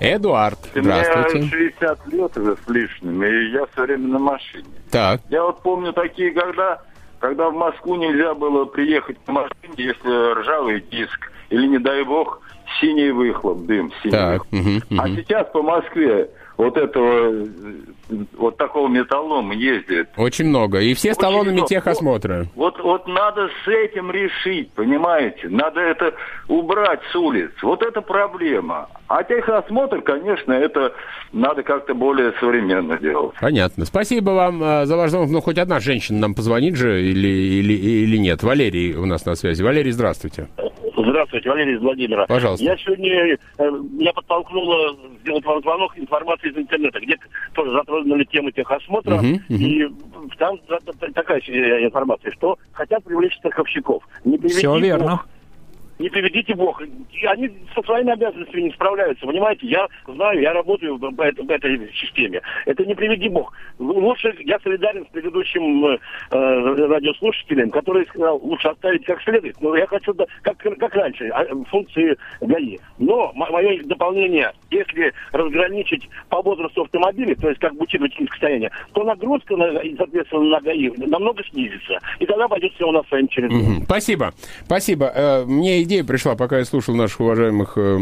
Эдуард, 0.00 0.58
здравствуйте. 0.74 1.38
Мне 1.38 1.48
60 1.48 2.06
лет 2.08 2.36
уже 2.38 2.56
с 2.56 2.68
лишним, 2.68 3.22
и 3.24 3.50
я 3.50 3.66
все 3.72 3.82
время 3.82 4.08
на 4.08 4.18
машине. 4.18 4.64
Так, 4.90 5.20
Я 5.28 5.42
вот 5.42 5.62
помню 5.62 5.92
такие, 5.92 6.30
когда 6.32 6.80
когда 7.18 7.50
в 7.50 7.54
Москву 7.54 7.96
нельзя 7.96 8.34
было 8.34 8.64
приехать 8.64 9.16
на 9.26 9.32
машине, 9.32 9.74
если 9.76 10.40
ржавый 10.40 10.80
диск, 10.80 11.32
или, 11.50 11.66
не 11.66 11.78
дай 11.78 12.04
бог, 12.04 12.40
синий 12.80 13.10
выхлоп, 13.10 13.66
дым 13.66 13.92
синий. 14.02 14.12
Так, 14.12 14.42
мгм, 14.52 14.82
А 14.98 15.08
мгм. 15.08 15.16
сейчас 15.16 15.48
по 15.50 15.62
Москве 15.62 16.30
вот 16.58 16.76
этого, 16.76 17.46
э, 18.10 18.16
вот 18.36 18.56
такого 18.56 18.88
металлома 18.88 19.54
ездит. 19.54 20.08
Очень 20.16 20.46
много. 20.46 20.80
И 20.80 20.92
все 20.94 21.14
с 21.14 21.16
талонами 21.16 21.60
техосмотра. 21.66 22.46
Вот, 22.56 22.78
вот 22.80 23.06
надо 23.06 23.48
с 23.64 23.68
этим 23.68 24.10
решить, 24.10 24.72
понимаете? 24.72 25.48
Надо 25.48 25.80
это 25.80 26.14
убрать 26.48 27.00
с 27.12 27.16
улиц. 27.16 27.52
Вот 27.62 27.82
это 27.82 28.02
проблема. 28.02 28.88
А 29.06 29.22
техосмотр, 29.22 30.02
конечно, 30.02 30.52
это 30.52 30.92
надо 31.32 31.62
как-то 31.62 31.94
более 31.94 32.32
современно 32.40 32.98
делать. 32.98 33.36
Понятно. 33.40 33.84
Спасибо 33.84 34.30
вам 34.30 34.62
э, 34.62 34.86
за 34.86 34.96
ваш 34.96 35.10
звонок. 35.10 35.30
Ну, 35.30 35.40
хоть 35.40 35.58
одна 35.58 35.78
женщина 35.78 36.18
нам 36.18 36.34
позвонит 36.34 36.74
же 36.74 37.00
или, 37.00 37.28
или, 37.28 37.72
или 37.72 38.16
нет. 38.16 38.42
Валерий 38.42 38.94
у 38.94 39.06
нас 39.06 39.24
на 39.24 39.36
связи. 39.36 39.62
Валерий, 39.62 39.92
здравствуйте. 39.92 40.48
Здравствуйте, 40.96 41.48
Валерий 41.50 41.76
из 41.76 41.80
Владимира. 41.80 42.26
Пожалуйста. 42.26 42.64
Я 42.64 42.76
сегодня, 42.76 43.34
э, 43.34 43.38
меня 43.58 44.12
подтолкнуло 44.12 44.96
сделать 45.20 45.44
вам 45.44 45.60
звонок 45.62 45.96
информации 45.96 46.47
из 46.48 46.56
интернета, 46.56 47.00
где 47.00 47.16
тоже 47.54 47.72
затронули 47.72 48.24
тему 48.24 48.50
техосмотра, 48.50 49.16
Мгм, 49.16 49.42
мгм. 49.48 49.62
и 49.62 49.88
там 50.38 50.58
такая 51.14 51.40
информация, 51.40 52.32
что 52.32 52.58
хотят 52.72 53.04
привлечь 53.04 53.36
страховщиков. 53.36 54.02
Не 54.24 54.38
Все 54.48 54.72
Бог, 54.72 54.80
верно. 54.82 55.22
Не 55.98 56.08
приведите 56.08 56.54
Бог. 56.54 56.82
И 56.82 57.26
они 57.26 57.50
со 57.74 57.82
своими 57.82 58.12
обязанностями 58.12 58.62
не 58.62 58.70
справляются. 58.72 59.26
Понимаете, 59.26 59.66
я 59.66 59.86
знаю, 60.06 60.40
я 60.40 60.52
работаю 60.52 60.96
в, 60.96 61.00
в 61.00 61.20
этой, 61.20 61.44
в 61.44 61.50
этой 61.50 61.92
системе. 61.94 62.40
Это 62.66 62.84
не 62.84 62.94
приведи 62.94 63.28
Бог. 63.28 63.52
Лучше 63.78 64.34
я 64.40 64.58
солидарен 64.60 65.04
с 65.06 65.08
предыдущим 65.08 65.86
э, 65.86 65.98
э, 66.30 66.86
радиослушателем, 66.86 67.70
который 67.70 68.06
сказал, 68.06 68.38
лучше 68.42 68.68
оставить 68.68 69.04
как 69.04 69.20
следует. 69.22 69.60
Но 69.60 69.76
я 69.76 69.86
хочу, 69.86 70.12
да, 70.14 70.24
как, 70.42 70.58
как 70.58 70.94
раньше, 70.94 71.28
а, 71.28 71.44
функции 71.70 72.16
ГАИ. 72.40 72.78
Но 72.98 73.32
мое 73.34 73.82
дополнение, 73.84 74.52
если 74.70 75.12
разграничить 75.32 76.08
по 76.28 76.42
возрасту 76.42 76.82
автомобиля, 76.82 77.34
то 77.36 77.48
есть 77.48 77.60
как 77.60 77.74
бы 77.74 77.84
учитывать 77.84 78.18
их 78.18 78.30
состояние, 78.30 78.70
то 78.92 79.04
нагрузка, 79.04 79.56
на, 79.56 79.72
соответственно, 79.96 80.44
на 80.44 80.60
ГАИ 80.60 80.90
намного 80.96 81.42
снизится. 81.50 81.98
И 82.18 82.26
тогда 82.26 82.48
пойдет 82.48 82.72
все 82.74 82.88
у 82.88 82.92
нас 82.92 83.06
своим 83.08 83.28
чередом. 83.28 83.82
Спасибо. 83.84 84.32
Спасибо. 84.64 85.12
Э, 85.14 85.44
Мне 85.44 85.82
идея 85.88 86.04
пришла, 86.04 86.36
пока 86.36 86.58
я 86.58 86.64
слушал 86.64 86.94
наших 86.94 87.20
уважаемых 87.20 87.72
э, 87.76 87.98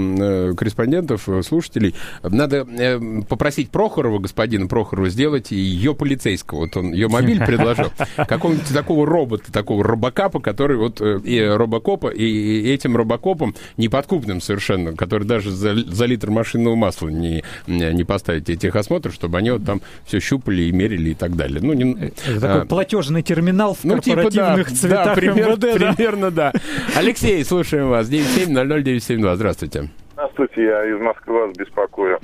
э, 0.50 0.54
корреспондентов, 0.54 1.28
э, 1.28 1.42
слушателей. 1.42 1.94
Надо 2.22 2.66
э, 2.68 3.22
попросить 3.28 3.70
Прохорова, 3.70 4.18
господина 4.18 4.66
Прохорова, 4.66 5.08
сделать 5.08 5.52
ее 5.52 5.94
полицейского. 5.94 6.58
Вот 6.60 6.76
он 6.76 6.92
ее 6.92 7.08
мобиль 7.08 7.38
предложил. 7.46 7.92
Какого-нибудь 8.16 8.68
такого 8.72 9.06
робота, 9.06 9.52
такого 9.52 9.84
робокапа, 9.84 10.40
который 10.40 10.76
вот 10.76 11.00
э, 11.00 11.20
и 11.24 11.40
робокопа, 11.40 12.08
и 12.08 12.68
этим 12.68 12.96
робокопом 12.96 13.54
неподкупным 13.76 14.40
совершенно, 14.40 14.94
который 14.94 15.26
даже 15.26 15.50
за, 15.50 15.74
за 15.74 16.04
литр 16.06 16.30
машинного 16.30 16.74
масла 16.74 17.08
не, 17.08 17.44
не 17.66 18.04
поставить 18.04 18.48
и 18.50 18.56
техосмотр, 18.56 19.12
чтобы 19.12 19.38
они 19.38 19.52
вот 19.52 19.64
там 19.64 19.80
все 20.04 20.18
щупали 20.20 20.62
и 20.62 20.72
мерили 20.72 21.10
и 21.10 21.14
так 21.14 21.36
далее. 21.36 21.60
Ну, 21.62 21.72
не, 21.72 21.92
Это 21.94 22.40
такой 22.40 22.62
а, 22.62 22.64
платежный 22.66 23.22
терминал 23.22 23.74
в 23.74 23.84
ну, 23.84 23.98
типа, 23.98 24.16
да, 24.16 24.22
корпоративных 24.22 24.70
да, 24.70 24.76
цветах 24.76 25.16
пример- 25.16 25.50
МВД, 25.52 25.94
примерно, 25.96 26.30
да. 26.30 26.52
Алексей, 26.96 27.44
слушаем 27.76 27.90
вас. 27.90 28.10
9700972. 28.10 29.34
Здравствуйте. 29.36 29.88
Здравствуйте, 30.14 30.64
я 30.64 30.84
из 30.86 31.00
Москвы 31.00 31.46
вас 31.46 31.56
беспокою. 31.56 32.18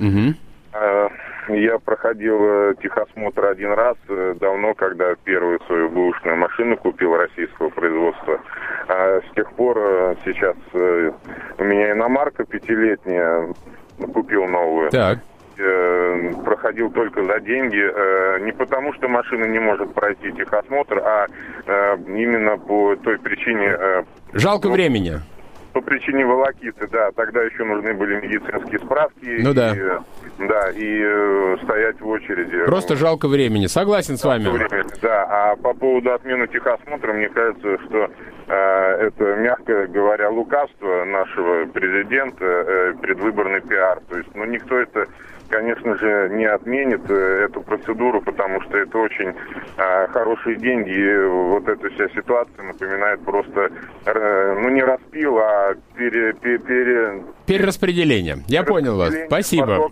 Э, 0.73 1.07
Я 1.49 1.77
проходил 1.77 2.37
э, 2.41 2.73
техосмотр 2.81 3.45
один 3.45 3.73
раз, 3.73 3.95
э, 4.09 4.33
давно, 4.39 4.73
когда 4.73 5.13
первую 5.23 5.59
свою 5.67 5.89
бэушную 5.89 6.37
машину 6.37 6.77
купил 6.77 7.15
российского 7.15 7.69
производства. 7.69 8.39
А 8.87 9.19
с 9.21 9.35
тех 9.35 9.51
пор 9.53 9.77
сейчас 10.25 10.55
у 10.73 11.63
меня 11.63 11.91
иномарка 11.91 12.43
пятилетняя, 12.45 13.53
купил 14.13 14.45
новую. 14.45 14.89
Так. 14.89 15.19
Проходил 16.43 16.89
только 16.89 17.23
за 17.23 17.39
деньги, 17.41 18.43
не 18.43 18.51
потому 18.53 18.91
что 18.93 19.07
машина 19.07 19.45
не 19.45 19.59
может 19.59 19.93
пройти 19.93 20.31
техосмотр, 20.31 20.97
а 20.97 21.27
именно 22.07 22.57
по 22.57 22.95
той 22.95 23.19
причине, 23.19 24.03
Жалко 24.33 24.67
Ну, 24.67 24.73
времени. 24.73 25.19
По 25.73 25.81
причине 25.81 26.25
волокиты, 26.25 26.87
да, 26.91 27.11
тогда 27.11 27.41
еще 27.41 27.63
нужны 27.63 27.93
были 27.93 28.21
медицинские 28.21 28.79
справки. 28.79 29.39
Ну 29.39 29.53
да. 29.53 29.75
И, 29.75 29.79
э, 29.79 29.99
да, 30.47 30.69
и 30.69 31.01
э, 31.03 31.57
стоять 31.63 31.99
в 31.99 32.07
очереди. 32.07 32.65
Просто 32.65 32.95
жалко 32.95 33.27
времени. 33.27 33.65
Согласен 33.65 34.17
с 34.17 34.23
вами. 34.23 34.49
Время, 34.49 34.85
Да, 35.01 35.23
а 35.29 35.55
по 35.55 35.73
поводу 35.73 36.13
отмены 36.13 36.47
техосмотра, 36.47 37.13
мне 37.13 37.29
кажется, 37.29 37.77
что 37.85 38.09
э, 38.47 39.07
это, 39.07 39.35
мягко 39.37 39.87
говоря, 39.87 40.29
лукавство 40.29 41.05
нашего 41.05 41.65
президента, 41.65 42.45
э, 42.45 42.93
предвыборный 43.01 43.61
пиар. 43.61 43.99
То 44.09 44.17
есть, 44.17 44.29
ну, 44.35 44.45
никто 44.45 44.77
это, 44.77 45.07
конечно 45.53 45.95
же, 45.97 46.29
не 46.31 46.45
отменит 46.45 47.07
э, 47.09 47.45
эту 47.45 47.61
процедуру, 47.61 48.21
потому 48.21 48.59
что 48.61 48.77
это 48.77 48.97
очень 48.97 49.29
э, 49.77 50.07
хорошие 50.07 50.55
деньги. 50.55 50.89
И 50.89 51.25
вот 51.25 51.67
эта 51.67 51.89
вся 51.91 52.09
ситуация 52.09 52.63
напоминает 52.63 53.23
просто, 53.23 53.69
э, 54.05 54.59
ну, 54.59 54.69
не 54.69 54.81
распил, 54.81 55.37
а 55.37 55.75
пере, 55.95 56.33
пере, 56.33 56.57
пере- 56.57 57.23
Перераспределение. 57.45 58.43
Я 58.47 58.63
понял 58.63 58.97
вас. 58.97 59.13
Спасибо. 59.27 59.89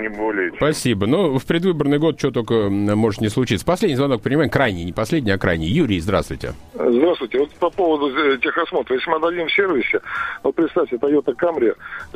не 0.00 0.08
более 0.08 0.50
чем. 0.50 0.56
Спасибо. 0.56 1.06
Ну, 1.06 1.38
в 1.38 1.46
предвыборный 1.46 1.98
год 1.98 2.18
что 2.18 2.30
только 2.30 2.68
может 2.70 3.20
не 3.20 3.28
случиться. 3.28 3.64
Последний 3.64 3.96
звонок 3.96 4.22
принимаем. 4.22 4.50
Крайний, 4.50 4.84
не 4.84 4.92
последний, 4.92 5.30
а 5.30 5.38
крайний. 5.38 5.68
Юрий, 5.68 6.00
здравствуйте. 6.00 6.54
Здравствуйте. 6.74 7.38
Вот 7.38 7.50
по 7.54 7.70
поводу 7.70 8.08
э, 8.16 8.38
техосмотра. 8.38 8.96
Если 8.96 9.08
мы 9.10 9.16
отдадим 9.16 9.46
в 9.46 9.52
сервисе, 9.52 10.00
вот 10.42 10.54
представьте, 10.54 10.96
Toyota 10.96 11.34
Camry 11.34 11.74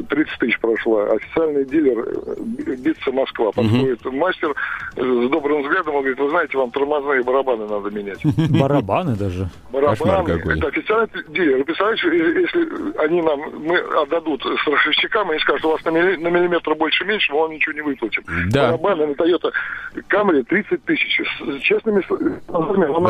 30 0.09 0.39
тысяч 0.39 0.59
прошла, 0.61 1.05
официальный 1.05 1.65
дилер 1.65 1.99
э, 1.99 2.77
Битца 2.77 3.13
Москва. 3.13 3.53
Подходит 3.53 4.05
мастер 4.07 4.55
э, 4.97 5.01
с 5.01 5.31
добрым 5.31 5.63
взглядом, 5.63 5.95
он 5.95 6.01
говорит, 6.01 6.19
вы 6.19 6.31
знаете, 6.31 6.59
вам 6.59 6.71
тормозные 6.71 7.23
барабаны 7.23 7.67
надо 7.67 7.91
менять. 7.91 8.19
Барабаны 8.61 9.17
даже. 9.17 9.49
Барабаны, 9.71 10.33
это 10.33 10.69
официальный 10.69 11.09
дилер. 11.29 11.65
Представляете, 11.65 12.09
э, 12.09 12.41
если 12.41 12.99
они 12.99 13.23
нам, 13.23 13.41
мы 13.65 13.79
отдадут 13.79 14.45
страховщикам, 14.59 15.31
они 15.31 15.39
скажут, 15.41 15.65
у 15.65 15.71
вас 15.71 15.85
на, 15.85 15.91
милли- 15.91 16.17
на 16.17 16.29
миллиметр 16.29 16.75
больше 16.75 17.05
меньше, 17.05 17.33
мы 17.33 17.41
вам 17.41 17.53
ничего 17.53 17.75
не 17.75 17.83
выплатим. 17.83 18.23
Да. 18.51 18.77
Барабаны 18.77 19.07
на 19.07 19.13
Toyota 19.13 19.51
Camry 20.09 20.45
30 20.45 20.85
тысяч. 20.85 21.21
С 21.41 21.61
честными 21.61 22.03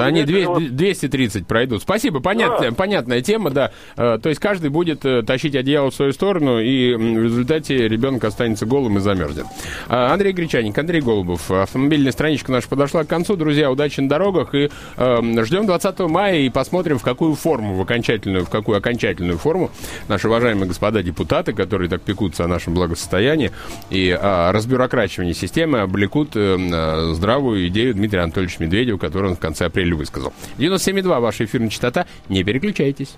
Они 0.00 0.12
менять, 0.20 0.26
две- 0.26 0.44
а 0.44 0.48
вот 0.48 0.62
230 0.76 1.46
пройдут. 1.46 1.82
Спасибо, 1.82 2.20
понятная, 2.20 2.72
понятная 2.72 3.20
тема, 3.22 3.50
да. 3.50 3.72
Э, 3.96 4.18
То 4.22 4.28
есть 4.28 4.40
каждый 4.40 4.70
будет 4.70 5.04
э, 5.04 5.22
тащить 5.22 5.54
одеяло 5.54 5.90
в 5.90 5.94
свою 5.94 6.12
сторону, 6.12 6.58
и 6.60 6.94
в 6.94 7.22
результате 7.24 7.88
ребенок 7.88 8.24
останется 8.24 8.66
голым 8.66 8.96
и 8.98 9.00
замерзнет. 9.00 9.46
А, 9.88 10.12
Андрей 10.12 10.32
Гречаник, 10.32 10.76
Андрей 10.78 11.00
Голубов. 11.00 11.50
Автомобильная 11.50 12.12
страничка 12.12 12.52
наша 12.52 12.68
подошла 12.68 13.04
к 13.04 13.08
концу. 13.08 13.36
Друзья, 13.36 13.70
удачи 13.70 14.00
на 14.00 14.08
дорогах. 14.08 14.54
И 14.54 14.70
э, 14.96 15.44
ждем 15.44 15.66
20 15.66 15.98
мая 16.00 16.36
и 16.40 16.48
посмотрим, 16.50 16.98
в 16.98 17.02
какую 17.02 17.34
форму, 17.34 17.74
в 17.74 17.80
окончательную, 17.82 18.44
в 18.44 18.50
какую 18.50 18.78
окончательную 18.78 19.38
форму 19.38 19.70
наши 20.08 20.28
уважаемые 20.28 20.66
господа 20.68 21.02
депутаты, 21.02 21.35
которые 21.44 21.88
так 21.88 22.02
пекутся 22.02 22.44
о 22.44 22.48
нашем 22.48 22.74
благосостоянии 22.74 23.52
и 23.90 24.10
о 24.10 24.52
разбюрокрачивании 24.52 25.32
системы, 25.32 25.80
облекут 25.80 26.36
э, 26.36 26.56
э, 26.58 27.14
здравую 27.14 27.66
идею 27.68 27.94
Дмитрия 27.94 28.22
Анатольевича 28.22 28.62
Медведева, 28.62 28.98
которую 28.98 29.32
он 29.32 29.36
в 29.36 29.40
конце 29.40 29.66
апреля 29.66 29.94
высказал. 29.94 30.32
97,2 30.58 31.20
ваша 31.20 31.44
эфирная 31.44 31.68
частота. 31.68 32.06
Не 32.28 32.44
переключайтесь. 32.44 33.16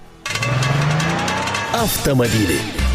Автомобили. 1.73 2.88